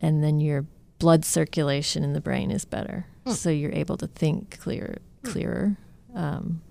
and 0.00 0.22
then 0.22 0.40
your 0.40 0.66
blood 0.98 1.24
circulation 1.24 2.02
in 2.02 2.12
the 2.12 2.20
brain 2.20 2.50
is 2.50 2.64
better, 2.64 3.06
hmm. 3.24 3.32
so 3.32 3.50
you're 3.50 3.72
able 3.72 3.96
to 3.96 4.06
think 4.08 4.58
clear 4.60 4.98
clearer. 5.22 5.76
Um, 6.14 6.62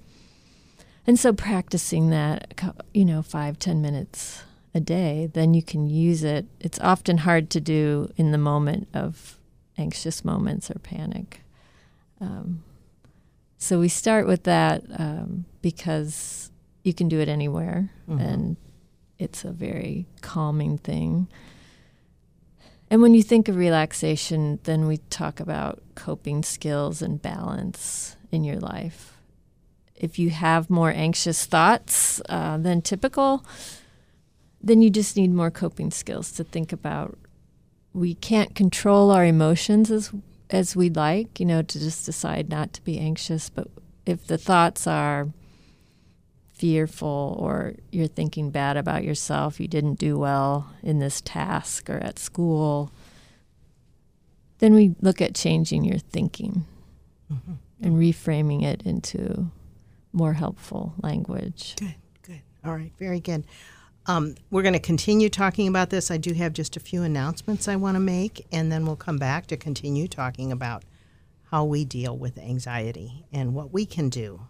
and 1.05 1.17
so 1.17 1.31
practicing 1.31 2.09
that, 2.09 2.53
you 2.93 3.05
know, 3.05 3.21
five 3.21 3.59
ten 3.59 3.81
minutes 3.81 4.43
a 4.77 4.79
day, 4.79 5.29
then 5.33 5.53
you 5.53 5.61
can 5.61 5.87
use 5.87 6.23
it. 6.23 6.45
It's 6.61 6.79
often 6.79 7.17
hard 7.17 7.49
to 7.49 7.59
do 7.59 8.09
in 8.15 8.31
the 8.31 8.37
moment 8.37 8.87
of 8.93 9.37
anxious 9.77 10.23
moments 10.23 10.71
or 10.71 10.79
panic. 10.79 11.41
Um, 12.21 12.63
so 13.57 13.79
we 13.79 13.89
start 13.89 14.27
with 14.27 14.43
that 14.43 14.83
um, 14.97 15.45
because 15.61 16.51
you 16.83 16.93
can 16.93 17.09
do 17.09 17.19
it 17.19 17.27
anywhere, 17.27 17.91
mm-hmm. 18.07 18.21
and 18.21 18.57
it's 19.19 19.43
a 19.43 19.51
very 19.51 20.05
calming 20.21 20.77
thing. 20.77 21.27
And 22.89 23.01
when 23.01 23.13
you 23.13 23.23
think 23.23 23.49
of 23.49 23.57
relaxation, 23.57 24.59
then 24.63 24.87
we 24.87 24.97
talk 25.09 25.39
about 25.41 25.81
coping 25.95 26.43
skills 26.43 27.01
and 27.01 27.21
balance 27.21 28.15
in 28.31 28.43
your 28.43 28.59
life. 28.59 29.17
If 29.95 30.19
you 30.19 30.29
have 30.29 30.69
more 30.69 30.91
anxious 30.91 31.45
thoughts 31.45 32.21
uh, 32.29 32.57
than 32.57 32.81
typical, 32.81 33.43
then 34.67 34.81
you 34.81 34.89
just 34.89 35.15
need 35.15 35.31
more 35.31 35.51
coping 35.51 35.91
skills 35.91 36.31
to 36.33 36.43
think 36.43 36.71
about. 36.71 37.17
We 37.93 38.15
can't 38.15 38.53
control 38.53 39.11
our 39.11 39.25
emotions 39.25 39.89
as 39.89 40.11
as 40.49 40.75
we'd 40.75 40.95
like, 40.95 41.39
you 41.39 41.45
know, 41.45 41.61
to 41.61 41.79
just 41.79 42.05
decide 42.05 42.49
not 42.49 42.73
to 42.73 42.81
be 42.83 42.99
anxious. 42.99 43.49
But 43.49 43.67
if 44.05 44.27
the 44.27 44.37
thoughts 44.37 44.87
are 44.87 45.27
fearful 46.53 47.35
or 47.39 47.75
you're 47.91 48.07
thinking 48.07 48.49
bad 48.49 48.77
about 48.77 49.03
yourself, 49.03 49.59
you 49.59 49.67
didn't 49.67 49.99
do 49.99 50.17
well 50.17 50.73
in 50.81 50.99
this 50.99 51.21
task 51.21 51.89
or 51.89 51.97
at 51.97 52.17
school, 52.17 52.91
then 54.59 54.73
we 54.73 54.95
look 55.01 55.21
at 55.21 55.35
changing 55.35 55.83
your 55.83 55.99
thinking 55.99 56.65
mm-hmm. 57.31 57.53
and 57.81 57.95
reframing 57.95 58.63
it 58.63 58.81
into 58.83 59.51
more 60.13 60.33
helpful 60.33 60.93
language. 61.01 61.75
Good, 61.77 61.95
good. 62.23 62.41
All 62.65 62.73
right, 62.73 62.91
very 62.97 63.19
good. 63.19 63.45
Um, 64.09 64.35
we're 64.49 64.61
going 64.61 64.73
to 64.73 64.79
continue 64.79 65.27
talking 65.27 65.67
about 65.67 65.89
this. 65.89 66.09
I 66.09 66.15
do 66.15 66.33
have 66.33 66.53
just 66.53 66.77
a 66.77 66.79
few 66.79 67.03
announcements 67.03 67.67
I 67.67 67.75
want 67.75 67.95
to 67.95 67.99
make, 67.99 68.47
and 68.53 68.71
then 68.71 68.85
we'll 68.85 68.95
come 68.95 69.17
back 69.17 69.47
to 69.47 69.57
continue 69.57 70.07
talking 70.07 70.49
about 70.49 70.83
how 71.51 71.65
we 71.65 71.83
deal 71.83 72.17
with 72.17 72.37
anxiety 72.37 73.25
and 73.33 73.53
what 73.53 73.73
we 73.73 73.85
can 73.85 74.07
do 74.07 74.41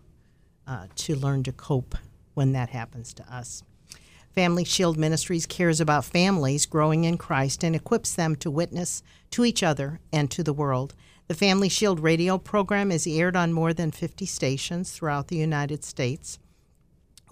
uh, 0.67 0.85
to 0.95 1.15
learn 1.15 1.41
to 1.43 1.51
cope 1.51 1.95
when 2.35 2.51
that 2.51 2.69
happens 2.69 3.15
to 3.15 3.23
us. 3.33 3.63
Family 4.35 4.63
Shield 4.63 4.95
Ministries 4.95 5.47
cares 5.47 5.81
about 5.81 6.05
families 6.05 6.67
growing 6.67 7.05
in 7.05 7.17
Christ 7.17 7.63
and 7.63 7.75
equips 7.75 8.13
them 8.13 8.35
to 8.35 8.51
witness 8.51 9.01
to 9.31 9.43
each 9.43 9.63
other 9.63 9.99
and 10.13 10.29
to 10.29 10.43
the 10.43 10.53
world. 10.53 10.93
The 11.27 11.33
Family 11.33 11.69
Shield 11.69 11.99
radio 11.99 12.37
program 12.37 12.91
is 12.91 13.07
aired 13.07 13.35
on 13.35 13.51
more 13.53 13.73
than 13.73 13.89
50 13.89 14.27
stations 14.27 14.91
throughout 14.91 15.29
the 15.29 15.37
United 15.37 15.83
States. 15.83 16.37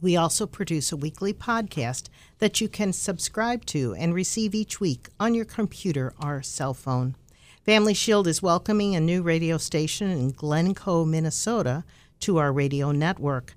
We 0.01 0.17
also 0.17 0.45
produce 0.45 0.91
a 0.91 0.97
weekly 0.97 1.33
podcast 1.33 2.09
that 2.39 2.59
you 2.59 2.67
can 2.67 2.91
subscribe 2.91 3.65
to 3.67 3.95
and 3.95 4.13
receive 4.13 4.53
each 4.53 4.79
week 4.79 5.07
on 5.19 5.33
your 5.33 5.45
computer 5.45 6.13
or 6.21 6.43
cell 6.43 6.73
phone. 6.73 7.15
Family 7.63 7.93
Shield 7.93 8.27
is 8.27 8.41
welcoming 8.41 8.95
a 8.95 8.99
new 8.99 9.23
radio 9.23 9.57
station 9.57 10.09
in 10.11 10.31
Glencoe, 10.31 11.05
Minnesota 11.05 11.83
to 12.19 12.37
our 12.37 12.51
radio 12.51 12.91
network. 12.91 13.55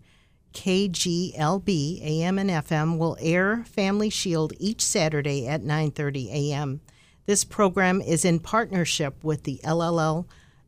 KGLB 0.55 2.03
AM 2.03 2.39
and 2.39 2.51
FM 2.51 2.99
will 2.99 3.17
air 3.21 3.65
Family 3.65 4.09
Shield 4.09 4.53
each 4.59 4.81
Saturday 4.81 5.47
at 5.47 5.63
9:30 5.63 6.31
a.m. 6.31 6.81
This 7.27 7.45
program 7.45 8.01
is 8.01 8.25
in 8.25 8.41
partnership 8.41 9.23
with 9.23 9.43
the 9.43 9.61
LLL 9.63 10.25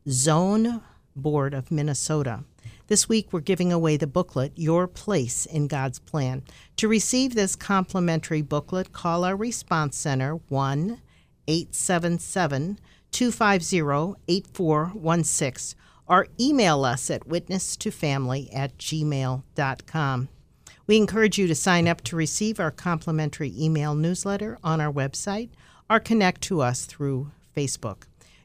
Zone 0.07 0.81
Board 1.15 1.53
of 1.53 1.71
Minnesota. 1.71 2.43
This 2.91 3.07
week, 3.07 3.31
we're 3.31 3.39
giving 3.39 3.71
away 3.71 3.95
the 3.95 4.05
booklet, 4.05 4.51
Your 4.57 4.85
Place 4.85 5.45
in 5.45 5.67
God's 5.67 5.97
Plan. 5.97 6.43
To 6.75 6.89
receive 6.89 7.35
this 7.35 7.55
complimentary 7.55 8.41
booklet, 8.41 8.91
call 8.91 9.23
our 9.23 9.37
response 9.37 9.95
center 9.95 10.41
1 10.49 11.01
877 11.47 12.79
250 13.13 14.19
8416 14.27 15.79
or 16.05 16.27
email 16.37 16.83
us 16.83 17.09
at 17.09 17.29
witnesstofamily 17.29 18.49
at 18.53 18.77
gmail.com. 18.77 20.27
We 20.85 20.97
encourage 20.97 21.37
you 21.37 21.47
to 21.47 21.55
sign 21.55 21.87
up 21.87 22.01
to 22.01 22.17
receive 22.17 22.59
our 22.59 22.71
complimentary 22.71 23.53
email 23.57 23.95
newsletter 23.95 24.57
on 24.65 24.81
our 24.81 24.91
website 24.91 25.47
or 25.89 26.01
connect 26.01 26.41
to 26.41 26.59
us 26.59 26.85
through 26.85 27.31
Facebook. 27.55 28.03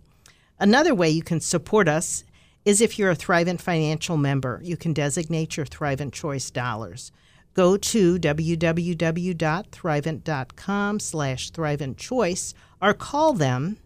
Another 0.58 0.96
way 0.96 1.10
you 1.10 1.22
can 1.22 1.42
support 1.42 1.88
us 1.88 2.24
is 2.64 2.82
if 2.82 2.98
you're 2.98 3.12
a 3.12 3.16
Thrivent 3.16 3.62
financial 3.62 4.18
member, 4.18 4.60
you 4.64 4.76
can 4.78 4.94
designate 4.94 5.58
your 5.58 5.66
Thrivent 5.66 6.14
Choice 6.14 6.50
dollars. 6.50 7.12
Go 7.54 7.76
to 7.78 8.18
www.thrivent.com 8.20 11.00
slash 11.00 11.52
Choice 11.98 12.54
or 12.82 12.94
call 12.94 13.34
them 13.34 13.78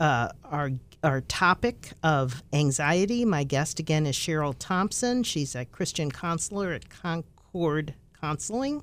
uh, 0.00 0.30
our 0.44 0.72
our 1.04 1.20
topic 1.20 1.92
of 2.02 2.42
anxiety. 2.52 3.24
My 3.24 3.44
guest 3.44 3.78
again 3.78 4.04
is 4.04 4.16
Cheryl 4.16 4.52
Thompson. 4.58 5.22
She's 5.22 5.54
a 5.54 5.64
Christian 5.64 6.10
counselor 6.10 6.72
at 6.72 6.90
Concord 6.90 7.94
Counseling, 8.20 8.82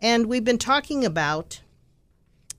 and 0.00 0.26
we've 0.26 0.44
been 0.44 0.56
talking 0.56 1.04
about 1.04 1.60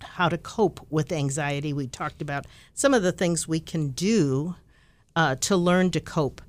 how 0.01 0.27
to 0.27 0.37
cope 0.37 0.85
with 0.89 1.13
anxiety. 1.13 1.71
We 1.71 1.87
talked 1.87 2.21
about 2.21 2.45
some 2.73 2.93
of 2.93 3.03
the 3.03 3.13
things 3.13 3.47
we 3.47 3.61
can 3.61 3.91
do 3.91 4.55
uh, 5.15 5.35
to 5.35 5.55
learn 5.55 5.91
to 5.91 6.01
cope. 6.01 6.41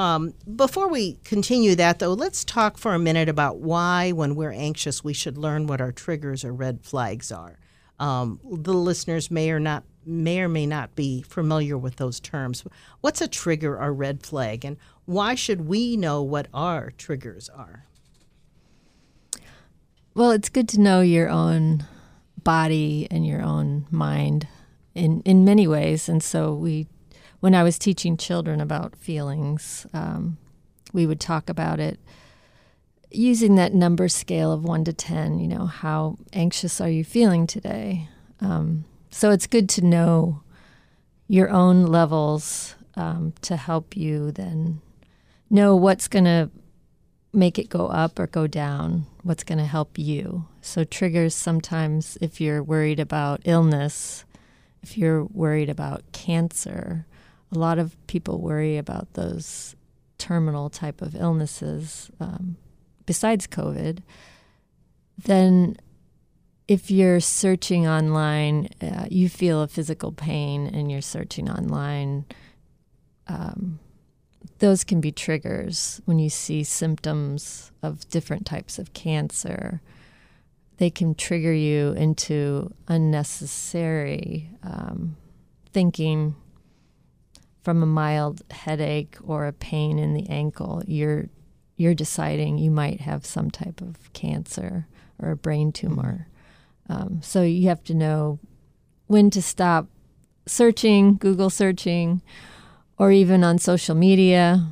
Um, 0.00 0.32
before 0.56 0.88
we 0.88 1.18
continue 1.24 1.74
that, 1.74 1.98
though, 1.98 2.14
let's 2.14 2.42
talk 2.42 2.78
for 2.78 2.94
a 2.94 2.98
minute 2.98 3.28
about 3.28 3.58
why, 3.58 4.12
when 4.12 4.34
we're 4.34 4.50
anxious, 4.50 5.04
we 5.04 5.12
should 5.12 5.36
learn 5.36 5.66
what 5.66 5.82
our 5.82 5.92
triggers 5.92 6.42
or 6.42 6.54
red 6.54 6.80
flags 6.82 7.30
are. 7.30 7.58
Um, 7.98 8.40
the 8.42 8.72
listeners 8.72 9.30
may 9.30 9.50
or 9.50 9.60
not 9.60 9.84
may 10.06 10.40
or 10.40 10.48
may 10.48 10.64
not 10.64 10.94
be 10.94 11.20
familiar 11.20 11.76
with 11.76 11.96
those 11.96 12.18
terms. 12.18 12.64
What's 13.02 13.20
a 13.20 13.28
trigger 13.28 13.78
or 13.78 13.92
red 13.92 14.22
flag, 14.22 14.64
and 14.64 14.78
why 15.04 15.34
should 15.34 15.68
we 15.68 15.98
know 15.98 16.22
what 16.22 16.48
our 16.54 16.92
triggers 16.92 17.50
are? 17.50 17.84
Well, 20.14 20.30
it's 20.30 20.48
good 20.48 20.68
to 20.70 20.80
know 20.80 21.02
your 21.02 21.28
own 21.28 21.84
body 22.42 23.06
and 23.10 23.26
your 23.26 23.42
own 23.42 23.84
mind 23.90 24.48
in 24.94 25.20
in 25.26 25.44
many 25.44 25.68
ways, 25.68 26.08
and 26.08 26.22
so 26.22 26.54
we 26.54 26.86
when 27.40 27.54
I 27.54 27.62
was 27.62 27.78
teaching 27.78 28.16
children 28.16 28.60
about 28.60 28.96
feelings, 28.96 29.86
um, 29.92 30.38
we 30.92 31.06
would 31.06 31.20
talk 31.20 31.48
about 31.48 31.80
it 31.80 31.98
using 33.10 33.56
that 33.56 33.74
number 33.74 34.08
scale 34.08 34.52
of 34.52 34.64
one 34.64 34.84
to 34.84 34.92
10. 34.92 35.38
You 35.38 35.48
know, 35.48 35.66
how 35.66 36.16
anxious 36.32 36.80
are 36.80 36.90
you 36.90 37.04
feeling 37.04 37.46
today? 37.46 38.08
Um, 38.40 38.84
so 39.10 39.30
it's 39.30 39.46
good 39.46 39.68
to 39.70 39.84
know 39.84 40.42
your 41.26 41.50
own 41.50 41.86
levels 41.86 42.74
um, 42.94 43.32
to 43.42 43.56
help 43.56 43.96
you 43.96 44.30
then 44.32 44.80
know 45.48 45.74
what's 45.74 46.08
going 46.08 46.24
to 46.24 46.50
make 47.32 47.58
it 47.58 47.68
go 47.68 47.86
up 47.86 48.18
or 48.18 48.26
go 48.26 48.46
down, 48.46 49.06
what's 49.22 49.44
going 49.44 49.58
to 49.58 49.64
help 49.64 49.98
you. 49.98 50.46
So, 50.60 50.84
triggers 50.84 51.34
sometimes 51.34 52.18
if 52.20 52.40
you're 52.40 52.62
worried 52.62 53.00
about 53.00 53.42
illness, 53.44 54.24
if 54.82 54.98
you're 54.98 55.24
worried 55.24 55.70
about 55.70 56.02
cancer, 56.12 57.06
a 57.52 57.58
lot 57.58 57.78
of 57.78 57.96
people 58.06 58.40
worry 58.40 58.76
about 58.76 59.14
those 59.14 59.74
terminal 60.18 60.70
type 60.70 61.02
of 61.02 61.14
illnesses 61.14 62.10
um, 62.20 62.56
besides 63.06 63.46
COVID, 63.46 64.02
then 65.18 65.76
if 66.68 66.90
you're 66.90 67.18
searching 67.18 67.88
online, 67.88 68.68
uh, 68.80 69.06
you 69.10 69.28
feel 69.28 69.62
a 69.62 69.66
physical 69.66 70.12
pain 70.12 70.68
and 70.68 70.92
you're 70.92 71.00
searching 71.00 71.50
online, 71.50 72.24
um, 73.26 73.80
those 74.60 74.84
can 74.84 75.00
be 75.00 75.10
triggers 75.10 76.00
when 76.04 76.20
you 76.20 76.30
see 76.30 76.62
symptoms 76.62 77.72
of 77.82 78.08
different 78.10 78.46
types 78.46 78.78
of 78.78 78.92
cancer. 78.92 79.80
They 80.76 80.90
can 80.90 81.16
trigger 81.16 81.52
you 81.52 81.90
into 81.92 82.72
unnecessary 82.86 84.50
um, 84.62 85.16
thinking 85.72 86.36
from 87.62 87.82
a 87.82 87.86
mild 87.86 88.42
headache 88.50 89.16
or 89.22 89.46
a 89.46 89.52
pain 89.52 89.98
in 89.98 90.14
the 90.14 90.28
ankle, 90.28 90.82
you're 90.86 91.28
you're 91.76 91.94
deciding 91.94 92.58
you 92.58 92.70
might 92.70 93.00
have 93.00 93.24
some 93.24 93.50
type 93.50 93.80
of 93.80 94.12
cancer 94.12 94.86
or 95.18 95.30
a 95.30 95.36
brain 95.36 95.72
tumor. 95.72 96.28
Um, 96.90 97.20
so 97.22 97.42
you 97.42 97.68
have 97.68 97.82
to 97.84 97.94
know 97.94 98.38
when 99.06 99.30
to 99.30 99.40
stop 99.40 99.86
searching, 100.46 101.16
Google 101.16 101.48
searching, 101.48 102.20
or 102.98 103.12
even 103.12 103.42
on 103.42 103.58
social 103.58 103.94
media. 103.94 104.66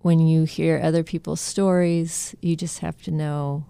When 0.00 0.20
you 0.20 0.44
hear 0.44 0.78
other 0.82 1.02
people's 1.02 1.40
stories, 1.40 2.34
you 2.42 2.54
just 2.54 2.80
have 2.80 3.00
to 3.04 3.10
know 3.10 3.64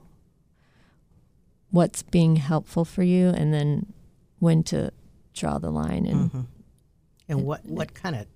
what's 1.71 2.03
being 2.03 2.37
helpful 2.37 2.85
for 2.85 3.03
you 3.03 3.29
and 3.29 3.55
then 3.55 3.93
when 4.39 4.63
to 4.65 4.91
draw 5.35 5.59
the 5.59 5.71
line 5.71 6.07
and 6.07 6.31
mm-hmm. 6.31 6.41
and 7.29 7.45
what 7.45 7.65
what 7.65 7.95
kind 7.95 8.17
of 8.17 8.27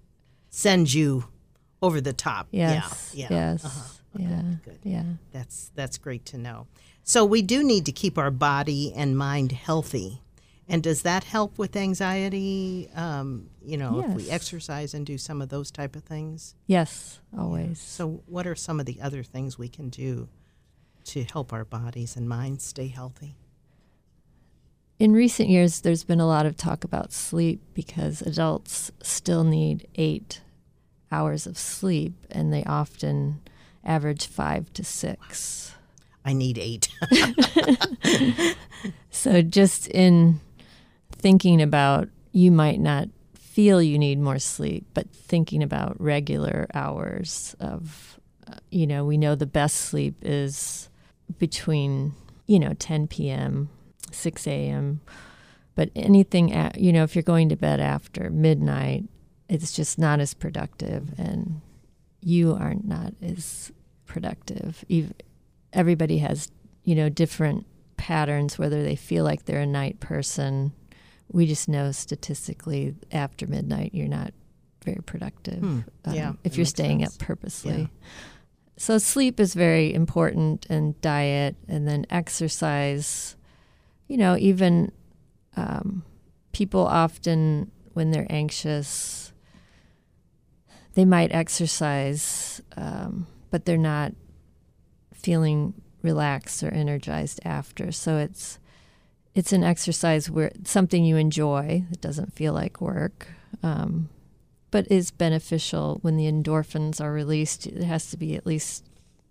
sends 0.51 0.95
you 0.95 1.25
over 1.81 2.01
the 2.01 2.13
top. 2.13 2.49
Yes. 2.51 3.13
Yeah. 3.15 3.29
yeah. 3.31 3.53
Yes. 3.53 3.65
Uh-huh. 3.65 3.89
Okay, 4.17 4.25
yeah. 4.25 4.43
Good. 4.65 4.79
Yeah. 4.83 5.05
That's 5.33 5.71
that's 5.75 5.97
great 5.97 6.25
to 6.27 6.39
know. 6.39 6.67
So 7.03 7.25
we 7.25 7.43
do 7.43 7.63
need 7.63 7.87
to 7.87 7.93
keep 7.93 8.19
our 8.19 8.31
body 8.31 8.93
and 8.95 9.17
mind 9.17 9.53
healthy. 9.53 10.21
And 10.69 10.85
does 10.85 11.03
that 11.03 11.25
help 11.25 11.59
with 11.59 11.75
anxiety? 11.75 12.89
Um, 12.95 13.51
you 13.61 13.77
know, 13.77 14.01
yes. 14.01 14.11
if 14.11 14.17
we 14.17 14.31
exercise 14.31 14.95
and 14.95 15.05
do 15.05 15.19
some 15.19 15.43
of 15.43 15.49
those 15.49 15.73
type 15.73 15.97
of 15.97 16.05
things. 16.05 16.55
Yes, 16.69 17.21
always. 17.37 17.67
Yeah. 17.67 17.75
So, 17.75 18.23
what 18.27 18.47
are 18.47 18.55
some 18.55 18.79
of 18.79 18.87
the 18.87 19.01
other 19.01 19.25
things 19.25 19.59
we 19.59 19.69
can 19.69 19.89
do 19.89 20.29
to 21.07 21.25
help 21.25 21.53
our 21.53 21.65
bodies 21.65 22.17
and 22.17 22.29
minds 22.29 22.65
stay 22.65 22.87
healthy? 22.87 23.35
In 25.01 25.15
recent 25.15 25.49
years, 25.49 25.81
there's 25.81 26.05
been 26.05 26.21
a 26.21 26.27
lot 26.27 26.45
of 26.45 26.59
talk 26.59 26.85
about 26.85 27.11
sleep 27.11 27.63
because 27.73 28.21
adults 28.21 28.93
still 29.03 29.45
need 29.45 29.89
eight 29.95 30.43
hours 31.11 31.47
of 31.47 31.57
sleep, 31.57 32.13
and 32.31 32.53
they 32.53 32.63
often 32.65 33.41
average 33.83 34.27
five 34.27 34.71
to 34.75 34.85
six. 34.85 35.75
I 36.23 36.35
need 36.35 36.59
eight. 36.59 36.91
so, 39.11 39.41
just 39.41 39.89
in 39.89 40.39
thinking 41.13 41.63
about, 41.63 42.11
you 42.33 42.51
might 42.51 42.79
not 42.79 43.09
feel 43.33 43.81
you 43.81 43.99
need 43.99 44.19
more 44.19 44.39
sleep, 44.39 44.85
but 44.93 45.11
thinking 45.11 45.63
about 45.63 45.99
regular 45.99 46.67
hours 46.75 47.57
of, 47.59 48.21
uh, 48.47 48.57
you 48.71 48.87
know, 48.87 49.07
we 49.07 49.17
know 49.17 49.35
the 49.35 49.47
best 49.47 49.77
sleep 49.77 50.17
is 50.21 50.91
between, 51.39 52.13
you 52.47 52.59
know, 52.59 52.75
10 52.75 53.07
p.m 53.07 53.71
6 54.15 54.47
a.m. 54.47 55.01
But 55.75 55.91
anything, 55.95 56.53
at, 56.53 56.79
you 56.79 56.93
know, 56.93 57.05
if 57.05 57.15
you're 57.15 57.23
going 57.23 57.49
to 57.49 57.57
bed 57.57 57.81
after 57.81 58.31
midnight, 58.31 59.05
it's 59.49 59.73
just 59.73 59.99
not 59.99 60.21
as 60.21 60.35
productive, 60.35 61.19
and 61.19 61.61
you 62.21 62.55
are 62.55 62.75
not 62.85 63.15
as 63.23 63.73
productive. 64.07 64.85
Everybody 65.73 66.19
has, 66.19 66.51
you 66.85 66.95
know, 66.95 67.09
different 67.09 67.67
patterns, 67.97 68.59
whether 68.59 68.83
they 68.83 68.97
feel 68.97 69.25
like 69.25 69.45
they're 69.45 69.61
a 69.61 69.67
night 69.67 70.01
person. 70.01 70.73
We 71.33 71.47
just 71.47 71.69
know 71.69 71.93
statistically 71.93 72.95
after 73.13 73.47
midnight, 73.47 73.91
you're 73.95 74.09
not 74.09 74.33
very 74.85 75.03
productive. 75.05 75.59
Hmm. 75.59 75.81
Um, 76.05 76.15
yeah, 76.15 76.33
if 76.45 76.57
you're 76.57 76.67
staying 76.67 77.01
sense. 77.01 77.17
up 77.17 77.27
purposely. 77.27 77.81
Yeah. 77.83 77.87
So 78.77 78.99
sleep 78.99 79.39
is 79.39 79.55
very 79.55 79.93
important, 79.93 80.67
and 80.71 80.99
diet, 81.01 81.57
and 81.69 81.87
then 81.87 82.07
exercise 82.09 83.37
you 84.11 84.17
know, 84.17 84.37
even 84.37 84.91
um, 85.57 86.03
people 86.51 86.85
often, 86.85 87.71
when 87.93 88.11
they're 88.11 88.27
anxious, 88.29 89.33
they 90.95 91.05
might 91.05 91.31
exercise, 91.31 92.61
um, 92.77 93.29
but 93.53 93.65
they're 93.65 93.79
not 93.79 94.13
feeling 95.15 95.75
relaxed 96.03 96.61
or 96.65 96.75
energized 96.75 97.39
after. 97.45 97.93
So 97.93 98.17
it's 98.17 98.59
it's 99.33 99.53
an 99.53 99.63
exercise 99.63 100.29
where 100.29 100.51
something 100.65 101.05
you 101.05 101.17
enjoy. 101.17 101.85
that 101.91 102.01
doesn't 102.01 102.35
feel 102.35 102.53
like 102.53 102.81
work, 102.81 103.29
um, 103.63 104.09
but 104.73 104.91
is 104.91 105.13
beneficial 105.13 106.01
when 106.03 106.17
the 106.17 106.27
endorphins 106.27 107.01
are 107.01 107.13
released. 107.13 107.65
It 107.65 107.85
has 107.85 108.11
to 108.11 108.17
be 108.17 108.35
at 108.35 108.45
least 108.45 108.85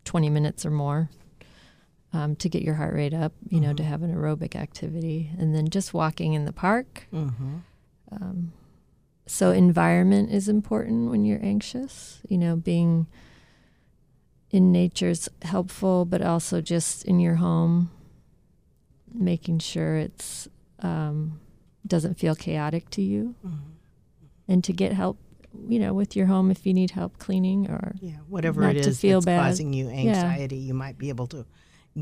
twenty 0.06 0.30
minutes 0.30 0.66
or 0.66 0.72
more 0.72 1.10
um, 2.14 2.36
to 2.38 2.50
get 2.50 2.64
your 2.64 2.76
heart 2.76 2.94
rate 2.94 3.14
up, 3.14 3.34
you 3.48 3.58
mm-hmm. 3.58 3.68
know, 3.68 3.74
to 3.74 3.84
mm-hmm. 3.84 3.92
have 3.92 4.04
an 4.04 4.16
aerobic 4.16 4.56
activity, 4.56 5.32
and 5.38 5.56
then 5.56 5.70
just 5.70 5.94
walking 5.94 6.34
in 6.34 6.46
the 6.46 6.54
park. 6.54 7.08
Mm-hmm. 7.14 7.58
Um, 8.12 8.54
so, 9.28 9.52
environment 9.52 10.32
is 10.32 10.50
important 10.50 11.12
when 11.12 11.24
you're 11.24 11.44
anxious. 11.44 12.20
You 12.28 12.38
know, 12.40 12.56
being 12.56 13.08
in 14.50 14.72
nature 14.72 15.10
is 15.10 15.30
helpful, 15.44 16.06
but 16.06 16.22
also 16.22 16.62
just 16.62 17.06
in 17.06 17.20
your 17.20 17.36
home, 17.36 17.92
making 19.14 19.60
sure 19.60 19.98
it's 19.98 20.48
um, 20.80 21.40
doesn't 21.86 22.18
feel 22.18 22.36
chaotic 22.36 22.90
to 22.92 23.04
you, 23.04 23.36
mm-hmm. 23.46 23.58
and 24.48 24.64
to 24.64 24.74
get 24.74 24.94
help 24.94 25.18
you 25.68 25.80
know, 25.80 25.94
with 25.94 26.16
your 26.16 26.28
home 26.28 26.52
if 26.52 26.66
you 26.66 26.74
need 26.74 26.92
help 26.92 27.18
cleaning 27.18 27.70
or 27.70 27.96
yeah, 28.02 28.18
whatever 28.28 28.68
it 28.70 28.78
is 28.78 29.02
that's 29.02 29.26
bad. 29.26 29.44
causing 29.44 29.74
you 29.74 29.90
anxiety, 29.90 30.58
yeah. 30.58 30.68
you 30.68 30.74
might 30.74 30.98
be 30.98 31.10
able 31.10 31.28
to 31.28 31.46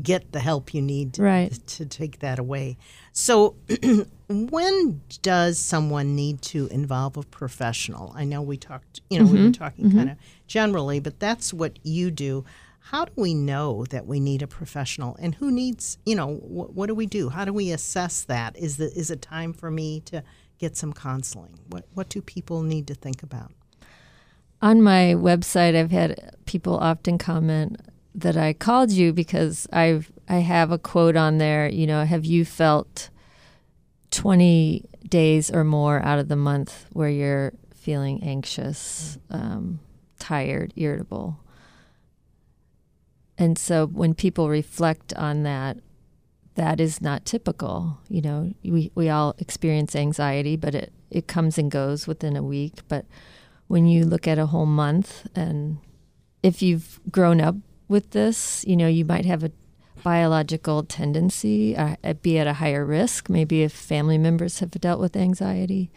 get 0.00 0.32
the 0.32 0.40
help 0.40 0.74
you 0.74 0.82
need 0.82 1.14
to, 1.14 1.22
right. 1.22 1.66
to 1.66 1.86
take 1.86 2.20
that 2.20 2.38
away. 2.38 2.76
So, 3.12 3.56
when 4.28 5.00
does 5.22 5.58
someone 5.58 6.14
need 6.14 6.42
to 6.42 6.66
involve 6.68 7.16
a 7.16 7.22
professional? 7.22 8.12
I 8.14 8.24
know 8.24 8.42
we 8.42 8.56
talked, 8.56 9.00
you 9.10 9.18
know, 9.18 9.24
mm-hmm. 9.24 9.34
we 9.34 9.44
were 9.46 9.52
talking 9.52 9.86
mm-hmm. 9.86 9.98
kind 9.98 10.10
of 10.10 10.16
generally, 10.46 11.00
but 11.00 11.18
that's 11.18 11.52
what 11.52 11.78
you 11.82 12.10
do. 12.10 12.44
how 12.90 13.04
do 13.04 13.12
we 13.16 13.34
know 13.34 13.84
that 13.86 14.06
we 14.06 14.18
need 14.18 14.40
a 14.42 14.46
professional 14.46 15.16
and 15.20 15.34
who 15.34 15.50
needs 15.50 15.98
you 16.06 16.14
know 16.14 16.36
wh- 16.36 16.74
what 16.74 16.86
do 16.86 16.94
we 16.94 17.06
do 17.06 17.28
how 17.28 17.44
do 17.44 17.52
we 17.52 17.70
assess 17.70 18.24
that 18.24 18.56
is 18.56 18.78
the, 18.78 18.86
is 18.96 19.10
it 19.10 19.20
time 19.20 19.52
for 19.52 19.70
me 19.70 20.00
to 20.00 20.22
get 20.58 20.76
some 20.76 20.92
counseling 20.92 21.58
what 21.68 21.84
what 21.94 22.08
do 22.08 22.22
people 22.22 22.62
need 22.62 22.86
to 22.86 22.94
think 22.94 23.22
about 23.22 23.52
on 24.62 24.80
my 24.82 25.14
website 25.14 25.76
i've 25.76 25.90
had 25.90 26.34
people 26.46 26.78
often 26.78 27.18
comment 27.18 27.78
that 28.22 28.36
i 28.36 28.52
called 28.52 28.90
you 28.90 29.12
because 29.12 29.66
i've 29.72 30.10
i 30.28 30.36
have 30.36 30.70
a 30.70 30.78
quote 30.78 31.16
on 31.16 31.38
there 31.38 31.68
you 31.68 31.86
know 31.86 32.04
have 32.04 32.24
you 32.24 32.44
felt 32.44 33.10
20 34.10 34.84
days 35.08 35.50
or 35.50 35.64
more 35.64 36.00
out 36.02 36.18
of 36.18 36.28
the 36.28 36.36
month 36.36 36.86
where 36.92 37.08
you're 37.08 37.52
feeling 37.74 38.22
anxious 38.22 39.18
um, 39.30 39.80
tired 40.18 40.72
irritable 40.76 41.38
and 43.38 43.56
so 43.56 43.86
when 43.86 44.14
people 44.14 44.48
reflect 44.48 45.14
on 45.14 45.44
that, 45.44 45.78
that 46.56 46.80
is 46.80 47.00
not 47.00 47.24
typical. 47.24 47.98
You 48.08 48.20
know, 48.20 48.52
we, 48.64 48.90
we 48.96 49.08
all 49.08 49.36
experience 49.38 49.94
anxiety, 49.94 50.56
but 50.56 50.74
it, 50.74 50.92
it 51.08 51.28
comes 51.28 51.56
and 51.56 51.70
goes 51.70 52.08
within 52.08 52.36
a 52.36 52.42
week. 52.42 52.80
But 52.88 53.06
when 53.68 53.86
you 53.86 54.04
look 54.04 54.26
at 54.26 54.40
a 54.40 54.46
whole 54.46 54.66
month, 54.66 55.28
and 55.36 55.78
if 56.42 56.60
you've 56.62 56.98
grown 57.12 57.40
up 57.40 57.54
with 57.88 58.10
this, 58.10 58.64
you 58.66 58.76
know, 58.76 58.86
you 58.86 59.04
might 59.04 59.24
have 59.24 59.42
a 59.42 59.50
biological 60.02 60.84
tendency, 60.84 61.76
uh, 61.76 61.96
be 62.22 62.38
at 62.38 62.46
a 62.46 62.54
higher 62.54 62.84
risk. 62.84 63.28
Maybe 63.28 63.62
if 63.62 63.72
family 63.72 64.18
members 64.18 64.60
have 64.60 64.70
dealt 64.70 65.00
with 65.00 65.16
anxiety, 65.16 65.90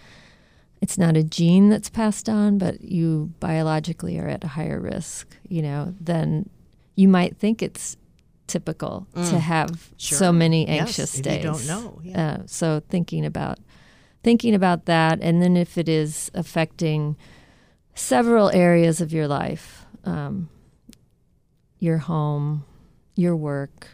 it's 0.82 0.98
not 0.98 1.16
a 1.16 1.24
gene 1.24 1.70
that's 1.70 1.90
passed 1.90 2.28
on, 2.28 2.58
but 2.58 2.82
you 2.82 3.34
biologically 3.40 4.18
are 4.18 4.28
at 4.28 4.44
a 4.44 4.50
higher 4.50 4.80
risk, 4.80 5.38
you 5.48 5.62
know, 5.62 5.94
than 6.02 6.50
you 6.96 7.08
might 7.08 7.38
think 7.38 7.62
it's 7.62 7.98
typical 8.48 9.08
mm. 9.16 9.30
to 9.30 9.40
have 9.40 9.92
sure. 9.98 10.18
so 10.18 10.32
many 10.32 10.68
anxious 10.68 11.16
yes, 11.16 11.24
days. 11.24 11.38
You 11.38 11.52
don't 11.52 11.68
know. 11.68 12.02
Yeah. 12.04 12.22
Uh, 12.22 12.38
so 12.48 12.82
thinking 12.90 13.26
about 13.26 13.60
thinking 14.24 14.54
about 14.54 14.86
that, 14.86 15.20
and 15.22 15.42
then 15.42 15.58
if 15.58 15.78
it 15.78 15.90
is 15.90 16.30
affecting 16.34 17.16
several 17.96 18.50
areas 18.52 19.02
of 19.02 19.12
your 19.12 19.28
life, 19.28 19.86
um, 20.04 20.50
your 21.82 21.98
home, 21.98 22.64
your 23.16 23.36
work. 23.36 23.90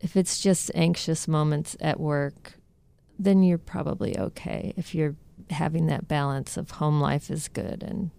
If 0.00 0.16
it's 0.16 0.38
just 0.38 0.70
anxious 0.76 1.26
moments 1.26 1.76
at 1.80 1.98
work, 1.98 2.52
then 3.18 3.42
you're 3.42 3.58
probably 3.58 4.16
okay. 4.16 4.72
If 4.76 4.94
you're 4.94 5.16
having 5.50 5.86
that 5.86 6.06
balance 6.06 6.56
of 6.56 6.72
home 6.72 7.00
life 7.00 7.30
is 7.30 7.48
good 7.48 7.82
and 7.82 8.10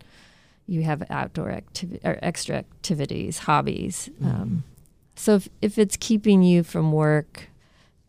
you 0.66 0.84
have 0.84 1.04
outdoor 1.10 1.52
activity 1.52 2.02
or 2.04 2.20
extra 2.22 2.58
activities, 2.58 3.40
hobbies. 3.40 4.10
Mm-hmm. 4.22 4.28
Um, 4.28 4.64
so 5.16 5.36
if, 5.36 5.50
if 5.62 5.78
it's 5.78 5.96
keeping 5.96 6.44
you 6.44 6.64
from 6.64 6.92
work 6.92 7.50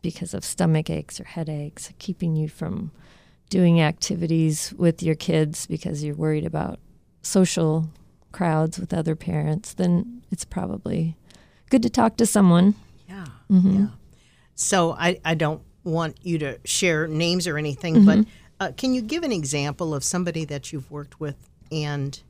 because 0.01 0.33
of 0.33 0.43
stomach 0.43 0.89
aches 0.89 1.19
or 1.19 1.25
headaches, 1.25 1.93
keeping 1.99 2.35
you 2.35 2.49
from 2.49 2.91
doing 3.49 3.79
activities 3.79 4.73
with 4.75 5.03
your 5.03 5.15
kids 5.15 5.67
because 5.67 6.03
you're 6.03 6.15
worried 6.15 6.45
about 6.45 6.79
social 7.21 7.89
crowds 8.31 8.79
with 8.79 8.93
other 8.93 9.15
parents, 9.15 9.73
then 9.73 10.23
it's 10.31 10.45
probably 10.45 11.17
good 11.69 11.83
to 11.83 11.89
talk 11.89 12.17
to 12.17 12.25
someone. 12.25 12.75
Yeah. 13.07 13.25
Mm-hmm. 13.49 13.79
Yeah. 13.79 13.87
So 14.55 14.93
I, 14.93 15.19
I 15.25 15.35
don't 15.35 15.61
want 15.83 16.17
you 16.21 16.37
to 16.39 16.59
share 16.65 17.07
names 17.07 17.47
or 17.47 17.57
anything, 17.57 17.95
mm-hmm. 17.95 18.05
but 18.05 18.27
uh, 18.59 18.71
can 18.77 18.93
you 18.93 19.01
give 19.01 19.23
an 19.23 19.31
example 19.31 19.93
of 19.93 20.03
somebody 20.03 20.45
that 20.45 20.71
you've 20.71 20.89
worked 20.91 21.19
with 21.19 21.49
and 21.71 22.21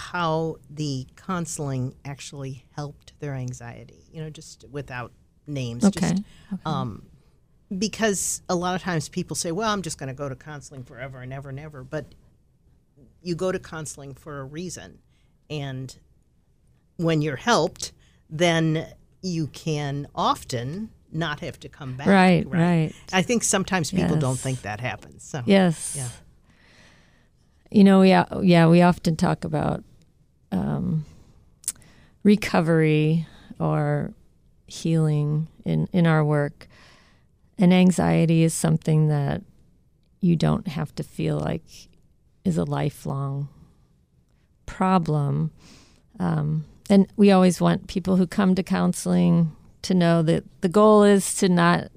how 0.00 0.56
the 0.70 1.06
counseling 1.14 1.94
actually 2.04 2.64
helped 2.74 3.12
their 3.20 3.34
anxiety, 3.34 4.06
you 4.10 4.22
know, 4.22 4.30
just 4.30 4.64
without 4.70 5.12
names. 5.46 5.84
Okay. 5.84 6.00
Just, 6.00 6.22
okay. 6.52 6.62
Um, 6.64 7.02
because 7.76 8.42
a 8.48 8.54
lot 8.54 8.74
of 8.74 8.82
times 8.82 9.08
people 9.08 9.36
say, 9.36 9.52
well, 9.52 9.70
I'm 9.70 9.82
just 9.82 9.98
going 9.98 10.08
to 10.08 10.14
go 10.14 10.28
to 10.28 10.34
counseling 10.34 10.84
forever 10.84 11.20
and 11.20 11.32
ever 11.32 11.50
and 11.50 11.60
ever. 11.60 11.84
But 11.84 12.06
you 13.22 13.34
go 13.34 13.52
to 13.52 13.58
counseling 13.58 14.14
for 14.14 14.40
a 14.40 14.44
reason. 14.44 14.98
And 15.48 15.96
when 16.96 17.22
you're 17.22 17.36
helped, 17.36 17.92
then 18.28 18.86
you 19.22 19.48
can 19.48 20.06
often 20.14 20.90
not 21.12 21.40
have 21.40 21.58
to 21.60 21.68
come 21.68 21.96
back. 21.96 22.06
Right, 22.06 22.46
right. 22.46 22.60
right. 22.60 22.94
I 23.12 23.22
think 23.22 23.42
sometimes 23.42 23.90
people 23.90 24.12
yes. 24.12 24.20
don't 24.20 24.38
think 24.38 24.62
that 24.62 24.80
happens. 24.80 25.24
So 25.24 25.42
yes, 25.44 25.94
yeah. 25.96 26.08
You 27.70 27.84
know, 27.84 28.02
yeah, 28.02 28.24
yeah. 28.42 28.66
We 28.66 28.82
often 28.82 29.16
talk 29.16 29.44
about 29.44 29.84
um, 30.50 31.04
recovery 32.24 33.26
or 33.58 34.12
healing 34.66 35.48
in, 35.64 35.88
in 35.92 36.06
our 36.06 36.24
work. 36.24 36.66
And 37.58 37.72
anxiety 37.72 38.42
is 38.42 38.54
something 38.54 39.08
that 39.08 39.42
you 40.20 40.34
don't 40.34 40.66
have 40.68 40.94
to 40.96 41.02
feel 41.02 41.38
like 41.38 41.62
is 42.44 42.56
a 42.56 42.64
lifelong 42.64 43.48
problem. 44.66 45.50
Um, 46.18 46.64
and 46.88 47.06
we 47.16 47.30
always 47.30 47.60
want 47.60 47.86
people 47.86 48.16
who 48.16 48.26
come 48.26 48.54
to 48.54 48.62
counseling 48.62 49.54
to 49.82 49.94
know 49.94 50.22
that 50.22 50.44
the 50.60 50.68
goal 50.68 51.02
is 51.02 51.34
to 51.36 51.48
not 51.48 51.88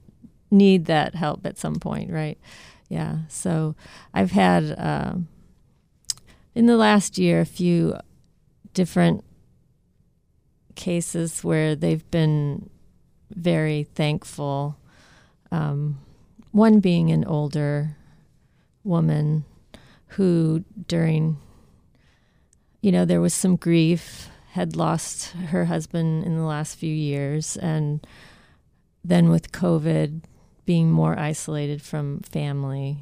need 0.52 0.86
that 0.86 1.16
help 1.16 1.46
at 1.46 1.58
some 1.58 1.76
point, 1.76 2.12
right? 2.12 2.38
Yeah. 2.90 3.20
So 3.28 3.76
I've 4.14 4.32
had 4.32 4.72
uh, 4.78 5.16
in 6.54 6.68
the 6.68 6.78
last 6.78 7.18
year 7.18 7.42
a 7.42 7.46
few 7.46 7.98
different 8.74 9.24
cases 10.76 11.44
where 11.44 11.76
they've 11.76 12.10
been 12.12 12.70
very 13.32 13.84
thankful. 13.96 14.78
Um, 15.52 16.00
one 16.52 16.80
being 16.80 17.12
an 17.12 17.26
older 17.26 17.98
woman 18.84 19.46
who, 20.16 20.64
during, 20.88 21.38
you 22.82 22.92
know, 22.92 23.06
there 23.06 23.22
was 23.22 23.34
some 23.34 23.56
grief, 23.56 24.30
had 24.52 24.76
lost 24.76 25.32
her 25.32 25.66
husband 25.66 26.24
in 26.24 26.36
the 26.38 26.44
last 26.44 26.76
few 26.76 26.94
years, 26.94 27.58
and 27.58 28.06
then 29.04 29.30
with 29.30 29.52
COVID, 29.52 30.22
being 30.66 30.92
more 30.92 31.18
isolated 31.18 31.82
from 31.82 32.20
family. 32.22 32.98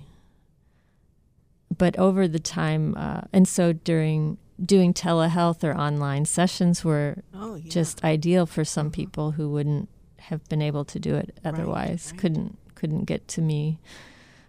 But 1.77 1.97
over 1.97 2.27
the 2.27 2.39
time, 2.39 2.95
uh, 2.97 3.21
and 3.33 3.47
so 3.47 3.73
during 3.73 4.37
doing 4.63 4.93
telehealth 4.93 5.63
or 5.63 5.75
online 5.75 6.25
sessions 6.25 6.83
were 6.83 7.23
oh, 7.33 7.55
yeah. 7.55 7.69
just 7.69 8.03
ideal 8.03 8.45
for 8.45 8.63
some 8.63 8.87
mm-hmm. 8.87 9.01
people 9.01 9.31
who 9.31 9.49
wouldn't 9.49 9.89
have 10.19 10.47
been 10.49 10.61
able 10.61 10.85
to 10.85 10.99
do 10.99 11.15
it 11.15 11.37
otherwise. 11.43 12.07
Right, 12.07 12.11
right. 12.11 12.19
Couldn't 12.21 12.57
couldn't 12.75 13.05
get 13.05 13.27
to 13.27 13.41
me 13.41 13.79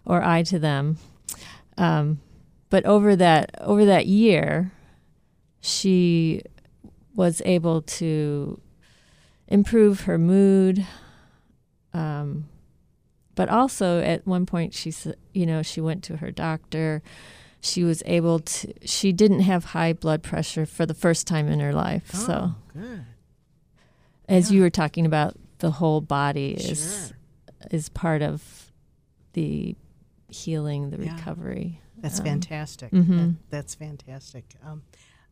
or 0.05 0.23
I 0.23 0.43
to 0.45 0.59
them. 0.59 0.99
Um, 1.77 2.21
but 2.73 2.87
over 2.87 3.15
that 3.15 3.55
over 3.61 3.85
that 3.85 4.07
year, 4.07 4.73
she 5.61 6.41
was 7.15 7.43
able 7.45 7.83
to 7.83 8.59
improve 9.47 10.01
her 10.03 10.17
mood. 10.17 10.87
Um, 11.93 12.49
but 13.35 13.51
also 13.51 14.01
at 14.01 14.27
one 14.27 14.47
point 14.47 14.73
she 14.73 14.91
you 15.35 15.45
know, 15.45 15.61
she 15.61 15.83
went 15.83 16.03
to 16.05 16.17
her 16.17 16.31
doctor 16.31 17.03
she 17.61 17.85
was 17.85 18.03
able 18.07 18.41
to 18.41 18.73
she 18.85 19.13
didn't 19.13 19.41
have 19.41 19.67
high 19.67 19.93
blood 19.93 20.23
pressure 20.23 20.67
for 20.67 20.85
the 20.85 20.95
first 20.95 21.29
time 21.29 21.49
in 21.49 21.61
her 21.61 21.73
life 21.73 22.11
oh, 22.15 22.19
so 22.19 22.55
good. 22.73 23.05
as 24.29 24.51
yeah. 24.51 24.57
you 24.57 24.63
were 24.63 24.71
talking 24.71 25.07
about 25.07 25.37
the 25.59 25.71
whole 25.71 26.01
body 26.01 26.55
is 26.55 27.07
sure. 27.09 27.69
is 27.71 27.89
part 27.91 28.21
of 28.21 28.73
the 29.35 29.77
healing 30.29 30.91
the 30.91 31.05
yeah. 31.05 31.15
recovery 31.15 31.82
that's 32.03 32.21
um, 32.21 32.27
fantastic 32.27 32.91
mm-hmm. 32.93 33.17
that, 33.17 33.35
that's 33.51 33.75
fantastic 33.75 34.45
um, 34.65 34.83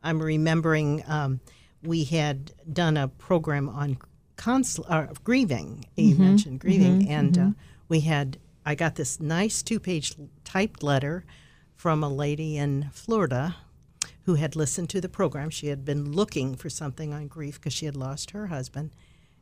i'm 0.02 0.22
remembering 0.22 1.04
um, 1.06 1.40
we 1.82 2.04
had 2.04 2.52
done 2.72 2.96
a 2.96 3.08
program 3.08 3.68
on 3.68 3.98
consl- 4.36 4.86
uh, 4.88 5.12
grieving 5.22 5.84
you 5.96 6.14
mm-hmm. 6.14 6.24
mentioned 6.24 6.60
grieving 6.60 7.02
mm-hmm. 7.02 7.12
and 7.12 7.36
uh, 7.36 7.40
mm-hmm. 7.42 7.50
we 7.88 8.00
had 8.00 8.38
i 8.64 8.74
got 8.74 8.94
this 8.94 9.20
nice 9.20 9.62
two-page 9.62 10.14
typed 10.44 10.82
letter 10.82 11.24
from 11.80 12.04
a 12.04 12.08
lady 12.10 12.58
in 12.58 12.90
Florida 12.92 13.56
who 14.24 14.34
had 14.34 14.54
listened 14.54 14.90
to 14.90 15.00
the 15.00 15.08
program. 15.08 15.48
She 15.48 15.68
had 15.68 15.82
been 15.82 16.12
looking 16.12 16.54
for 16.54 16.68
something 16.68 17.14
on 17.14 17.26
grief 17.26 17.58
because 17.58 17.72
she 17.72 17.86
had 17.86 17.96
lost 17.96 18.32
her 18.32 18.48
husband. 18.48 18.90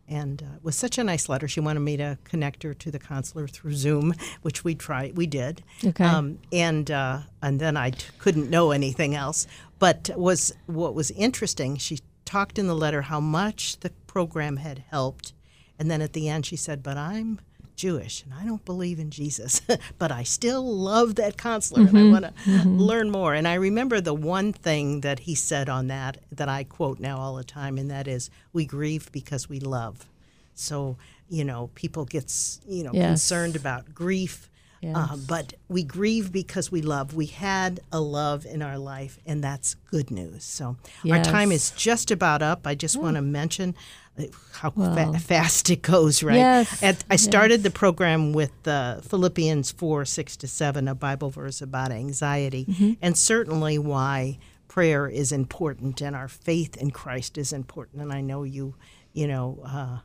And 0.08 0.42
uh, 0.42 0.56
it 0.56 0.64
was 0.64 0.74
such 0.74 0.96
a 0.96 1.04
nice 1.04 1.28
letter. 1.28 1.46
She 1.46 1.60
wanted 1.60 1.80
me 1.80 1.96
to 1.98 2.18
connect 2.24 2.62
her 2.62 2.72
to 2.72 2.90
the 2.90 2.98
counselor 2.98 3.46
through 3.46 3.74
Zoom, 3.74 4.14
which 4.42 4.64
we 4.64 4.74
tried. 4.74 5.16
We 5.16 5.26
did. 5.26 5.62
Okay. 5.84 6.04
Um, 6.04 6.38
and 6.50 6.90
uh, 6.90 7.20
and 7.42 7.60
then 7.60 7.76
I 7.76 7.90
t- 7.90 8.06
couldn't 8.18 8.48
know 8.48 8.70
anything 8.70 9.14
else. 9.14 9.46
But 9.78 10.10
was 10.16 10.52
what 10.66 10.94
was 10.94 11.10
interesting. 11.12 11.76
She 11.76 12.00
talked 12.24 12.58
in 12.58 12.66
the 12.66 12.74
letter 12.74 13.02
how 13.02 13.20
much 13.20 13.80
the 13.80 13.90
program 14.06 14.56
had 14.56 14.84
helped, 14.90 15.34
and 15.78 15.90
then 15.90 16.00
at 16.00 16.14
the 16.14 16.28
end 16.28 16.46
she 16.46 16.56
said, 16.56 16.82
"But 16.82 16.96
I'm 16.96 17.40
Jewish 17.78 18.24
and 18.24 18.34
I 18.34 18.44
don't 18.44 18.64
believe 18.64 18.98
in 18.98 19.10
Jesus, 19.10 19.62
but 19.98 20.12
I 20.12 20.24
still 20.24 20.62
love 20.62 21.14
that 21.14 21.38
counselor 21.38 21.86
and 21.86 21.96
I 21.96 22.02
mm-hmm. 22.02 22.12
want 22.12 22.24
to 22.24 22.32
mm-hmm. 22.42 22.78
learn 22.78 23.10
more. 23.10 23.32
And 23.32 23.48
I 23.48 23.54
remember 23.54 24.00
the 24.00 24.12
one 24.12 24.52
thing 24.52 25.00
that 25.02 25.20
he 25.20 25.34
said 25.34 25.68
on 25.68 25.86
that 25.86 26.18
that 26.32 26.48
I 26.48 26.64
quote 26.64 26.98
now 26.98 27.18
all 27.18 27.36
the 27.36 27.44
time, 27.44 27.78
and 27.78 27.90
that 27.90 28.08
is, 28.08 28.30
"We 28.52 28.66
grieve 28.66 29.10
because 29.12 29.48
we 29.48 29.60
love." 29.60 30.06
So 30.54 30.96
you 31.30 31.44
know, 31.44 31.70
people 31.74 32.04
gets 32.04 32.60
you 32.66 32.82
know 32.82 32.90
Yes. 32.92 33.06
concerned 33.06 33.56
about 33.56 33.94
grief. 33.94 34.50
Uh, 34.94 35.16
but 35.26 35.54
we 35.68 35.82
grieve 35.82 36.30
because 36.32 36.70
we 36.70 36.82
love. 36.82 37.12
We 37.14 37.26
had 37.26 37.80
a 37.90 38.00
love 38.00 38.46
in 38.46 38.62
our 38.62 38.78
life, 38.78 39.18
and 39.26 39.42
that's 39.42 39.74
good 39.90 40.10
news. 40.10 40.44
So 40.44 40.76
our 41.10 41.22
time 41.24 41.50
is 41.52 41.70
just 41.72 42.10
about 42.10 42.42
up. 42.42 42.66
I 42.66 42.74
just 42.76 42.96
want 42.96 43.16
to 43.16 43.22
mention 43.22 43.74
uh, 44.18 44.24
how 44.52 44.70
fa- 44.70 45.18
fast 45.18 45.68
it 45.70 45.82
goes, 45.82 46.22
right? 46.22 46.36
Yes, 46.36 46.82
At, 46.82 47.02
I 47.10 47.16
started 47.16 47.62
the 47.64 47.70
program 47.70 48.32
with 48.32 48.52
uh, 48.68 49.00
Philippians 49.00 49.72
4 49.72 50.04
6 50.04 50.36
to 50.38 50.46
7, 50.48 50.86
a 50.88 50.94
Bible 50.94 51.30
verse 51.30 51.60
about 51.60 51.90
anxiety, 51.90 52.64
Mm-hmm. 52.66 52.92
and 53.02 53.18
certainly 53.18 53.78
why 53.78 54.38
prayer 54.68 55.08
is 55.08 55.32
important 55.32 56.00
and 56.00 56.14
our 56.14 56.28
faith 56.28 56.76
in 56.76 56.90
Christ 56.92 57.36
is 57.38 57.52
important. 57.52 58.02
And 58.02 58.12
I 58.12 58.20
know 58.20 58.42
you, 58.44 58.74
you 59.12 59.26
know, 59.26 59.58
uh, 59.64 59.98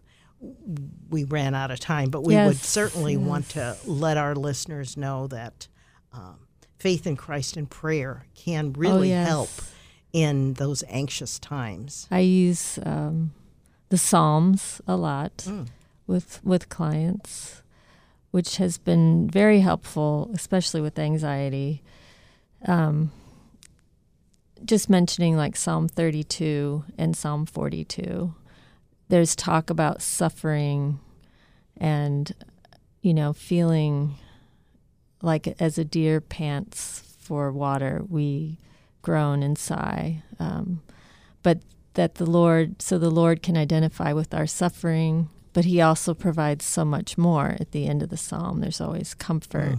we 1.09 1.23
ran 1.23 1.55
out 1.55 1.71
of 1.71 1.79
time, 1.79 2.09
but 2.09 2.21
we 2.21 2.35
would 2.35 2.55
Yes, 2.55 2.65
certainly 2.67 3.15
want 3.17 3.49
to 3.49 3.77
let 3.85 4.17
our 4.17 4.35
listeners 4.35 4.97
know 4.97 5.27
that 5.27 5.67
um, 6.11 6.35
faith 6.79 7.07
in 7.07 7.15
Christ 7.15 7.55
and 7.57 7.69
prayer 7.69 8.25
can 8.35 8.73
really 8.73 9.13
Oh, 9.13 9.15
yes. 9.17 9.27
help 9.27 9.49
in 10.11 10.53
those 10.55 10.83
anxious 10.89 11.39
times. 11.39 12.07
I 12.11 12.19
use 12.19 12.77
um, 12.85 13.31
the 13.89 13.97
Psalms 13.97 14.81
a 14.87 14.95
lot 14.95 15.37
Mm. 15.47 15.67
with 16.07 16.39
with 16.43 16.69
clients, 16.69 17.61
which 18.31 18.57
has 18.57 18.77
been 18.77 19.29
very 19.29 19.61
helpful, 19.61 20.29
especially 20.33 20.81
with 20.81 20.99
anxiety. 20.99 21.81
Um, 22.67 23.11
just 24.65 24.89
mentioning 24.89 25.35
like 25.35 25.55
Psalm 25.55 25.87
32 25.87 26.85
and 26.97 27.15
Psalm 27.17 27.45
42. 27.45 28.33
There's 29.09 29.35
talk 29.35 29.69
about 29.69 30.01
suffering 30.01 30.99
and, 31.77 32.31
you 33.01 33.13
know, 33.13 33.33
feeling 33.33 34.15
like 35.21 35.47
as 35.59 35.77
a 35.77 35.85
deer 35.85 36.21
pants 36.21 37.15
for 37.17 37.51
water, 37.51 38.03
we 38.07 38.59
groan 39.01 39.41
and 39.43 39.57
sigh. 39.57 40.23
Um, 40.39 40.81
but 41.41 41.59
that 41.93 42.15
the 42.15 42.25
Lord, 42.25 42.81
so 42.81 42.97
the 42.97 43.11
Lord 43.11 43.43
can 43.43 43.55
identify 43.57 44.13
with 44.13 44.33
our 44.33 44.47
suffering, 44.47 45.29
but 45.53 45.65
He 45.65 45.81
also 45.81 46.13
provides 46.13 46.65
so 46.65 46.83
much 46.83 47.17
more 47.17 47.55
at 47.59 47.71
the 47.71 47.87
end 47.87 48.01
of 48.03 48.09
the 48.09 48.17
psalm. 48.17 48.59
There's 48.61 48.81
always 48.81 49.13
comfort, 49.13 49.77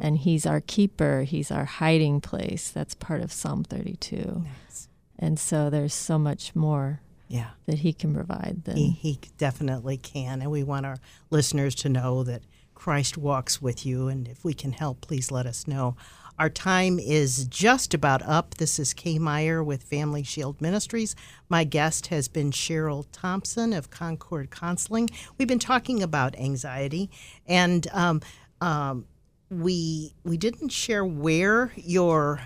and 0.00 0.18
He's 0.18 0.46
our 0.46 0.60
keeper, 0.60 1.22
He's 1.22 1.50
our 1.50 1.64
hiding 1.64 2.20
place. 2.20 2.70
That's 2.70 2.94
part 2.94 3.20
of 3.20 3.32
Psalm 3.32 3.62
32. 3.64 4.44
Nice. 4.44 4.88
And 5.18 5.38
so 5.38 5.70
there's 5.70 5.94
so 5.94 6.18
much 6.18 6.56
more 6.56 7.00
Yeah. 7.30 7.50
that 7.66 7.78
He 7.78 7.92
can 7.92 8.12
provide 8.12 8.64
than. 8.64 8.76
He, 8.76 8.90
he 8.90 9.18
definitely 9.38 9.96
can. 9.96 10.42
And 10.42 10.50
we 10.50 10.64
want 10.64 10.84
our 10.84 10.98
listeners 11.30 11.76
to 11.76 11.88
know 11.88 12.24
that 12.24 12.42
Christ 12.74 13.16
walks 13.16 13.62
with 13.62 13.86
you. 13.86 14.08
And 14.08 14.26
if 14.26 14.44
we 14.44 14.52
can 14.52 14.72
help, 14.72 15.00
please 15.00 15.30
let 15.30 15.46
us 15.46 15.68
know. 15.68 15.94
Our 16.40 16.50
time 16.50 16.98
is 16.98 17.44
just 17.44 17.94
about 17.94 18.22
up. 18.22 18.56
This 18.56 18.80
is 18.80 18.94
Kay 18.94 19.18
Meyer 19.18 19.62
with 19.62 19.84
Family 19.84 20.24
Shield 20.24 20.60
Ministries. 20.60 21.14
My 21.48 21.62
guest 21.62 22.08
has 22.08 22.26
been 22.26 22.50
Cheryl 22.50 23.06
Thompson 23.12 23.72
of 23.74 23.90
Concord 23.90 24.50
Counseling. 24.50 25.08
We've 25.38 25.46
been 25.46 25.58
talking 25.58 26.02
about 26.02 26.36
anxiety, 26.36 27.10
and 27.46 27.86
um, 27.92 28.22
um, 28.60 29.04
we 29.50 30.14
we 30.24 30.38
didn't 30.38 30.70
share 30.70 31.04
where 31.04 31.72
your 31.76 32.40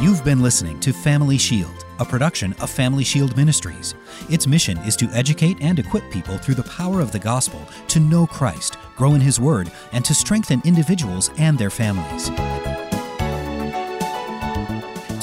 You've 0.00 0.24
been 0.24 0.42
listening 0.42 0.80
to 0.80 0.92
Family 0.92 1.38
Shield, 1.38 1.84
a 2.00 2.04
production 2.04 2.52
of 2.54 2.68
Family 2.68 3.04
Shield 3.04 3.36
Ministries. 3.36 3.94
Its 4.28 4.44
mission 4.44 4.76
is 4.78 4.96
to 4.96 5.08
educate 5.12 5.56
and 5.60 5.78
equip 5.78 6.10
people 6.10 6.36
through 6.36 6.56
the 6.56 6.64
power 6.64 7.00
of 7.00 7.12
the 7.12 7.18
gospel 7.20 7.60
to 7.86 8.00
know 8.00 8.26
Christ, 8.26 8.76
grow 8.96 9.14
in 9.14 9.20
His 9.20 9.38
Word, 9.38 9.70
and 9.92 10.04
to 10.04 10.12
strengthen 10.12 10.60
individuals 10.64 11.30
and 11.38 11.56
their 11.56 11.70
families. 11.70 12.28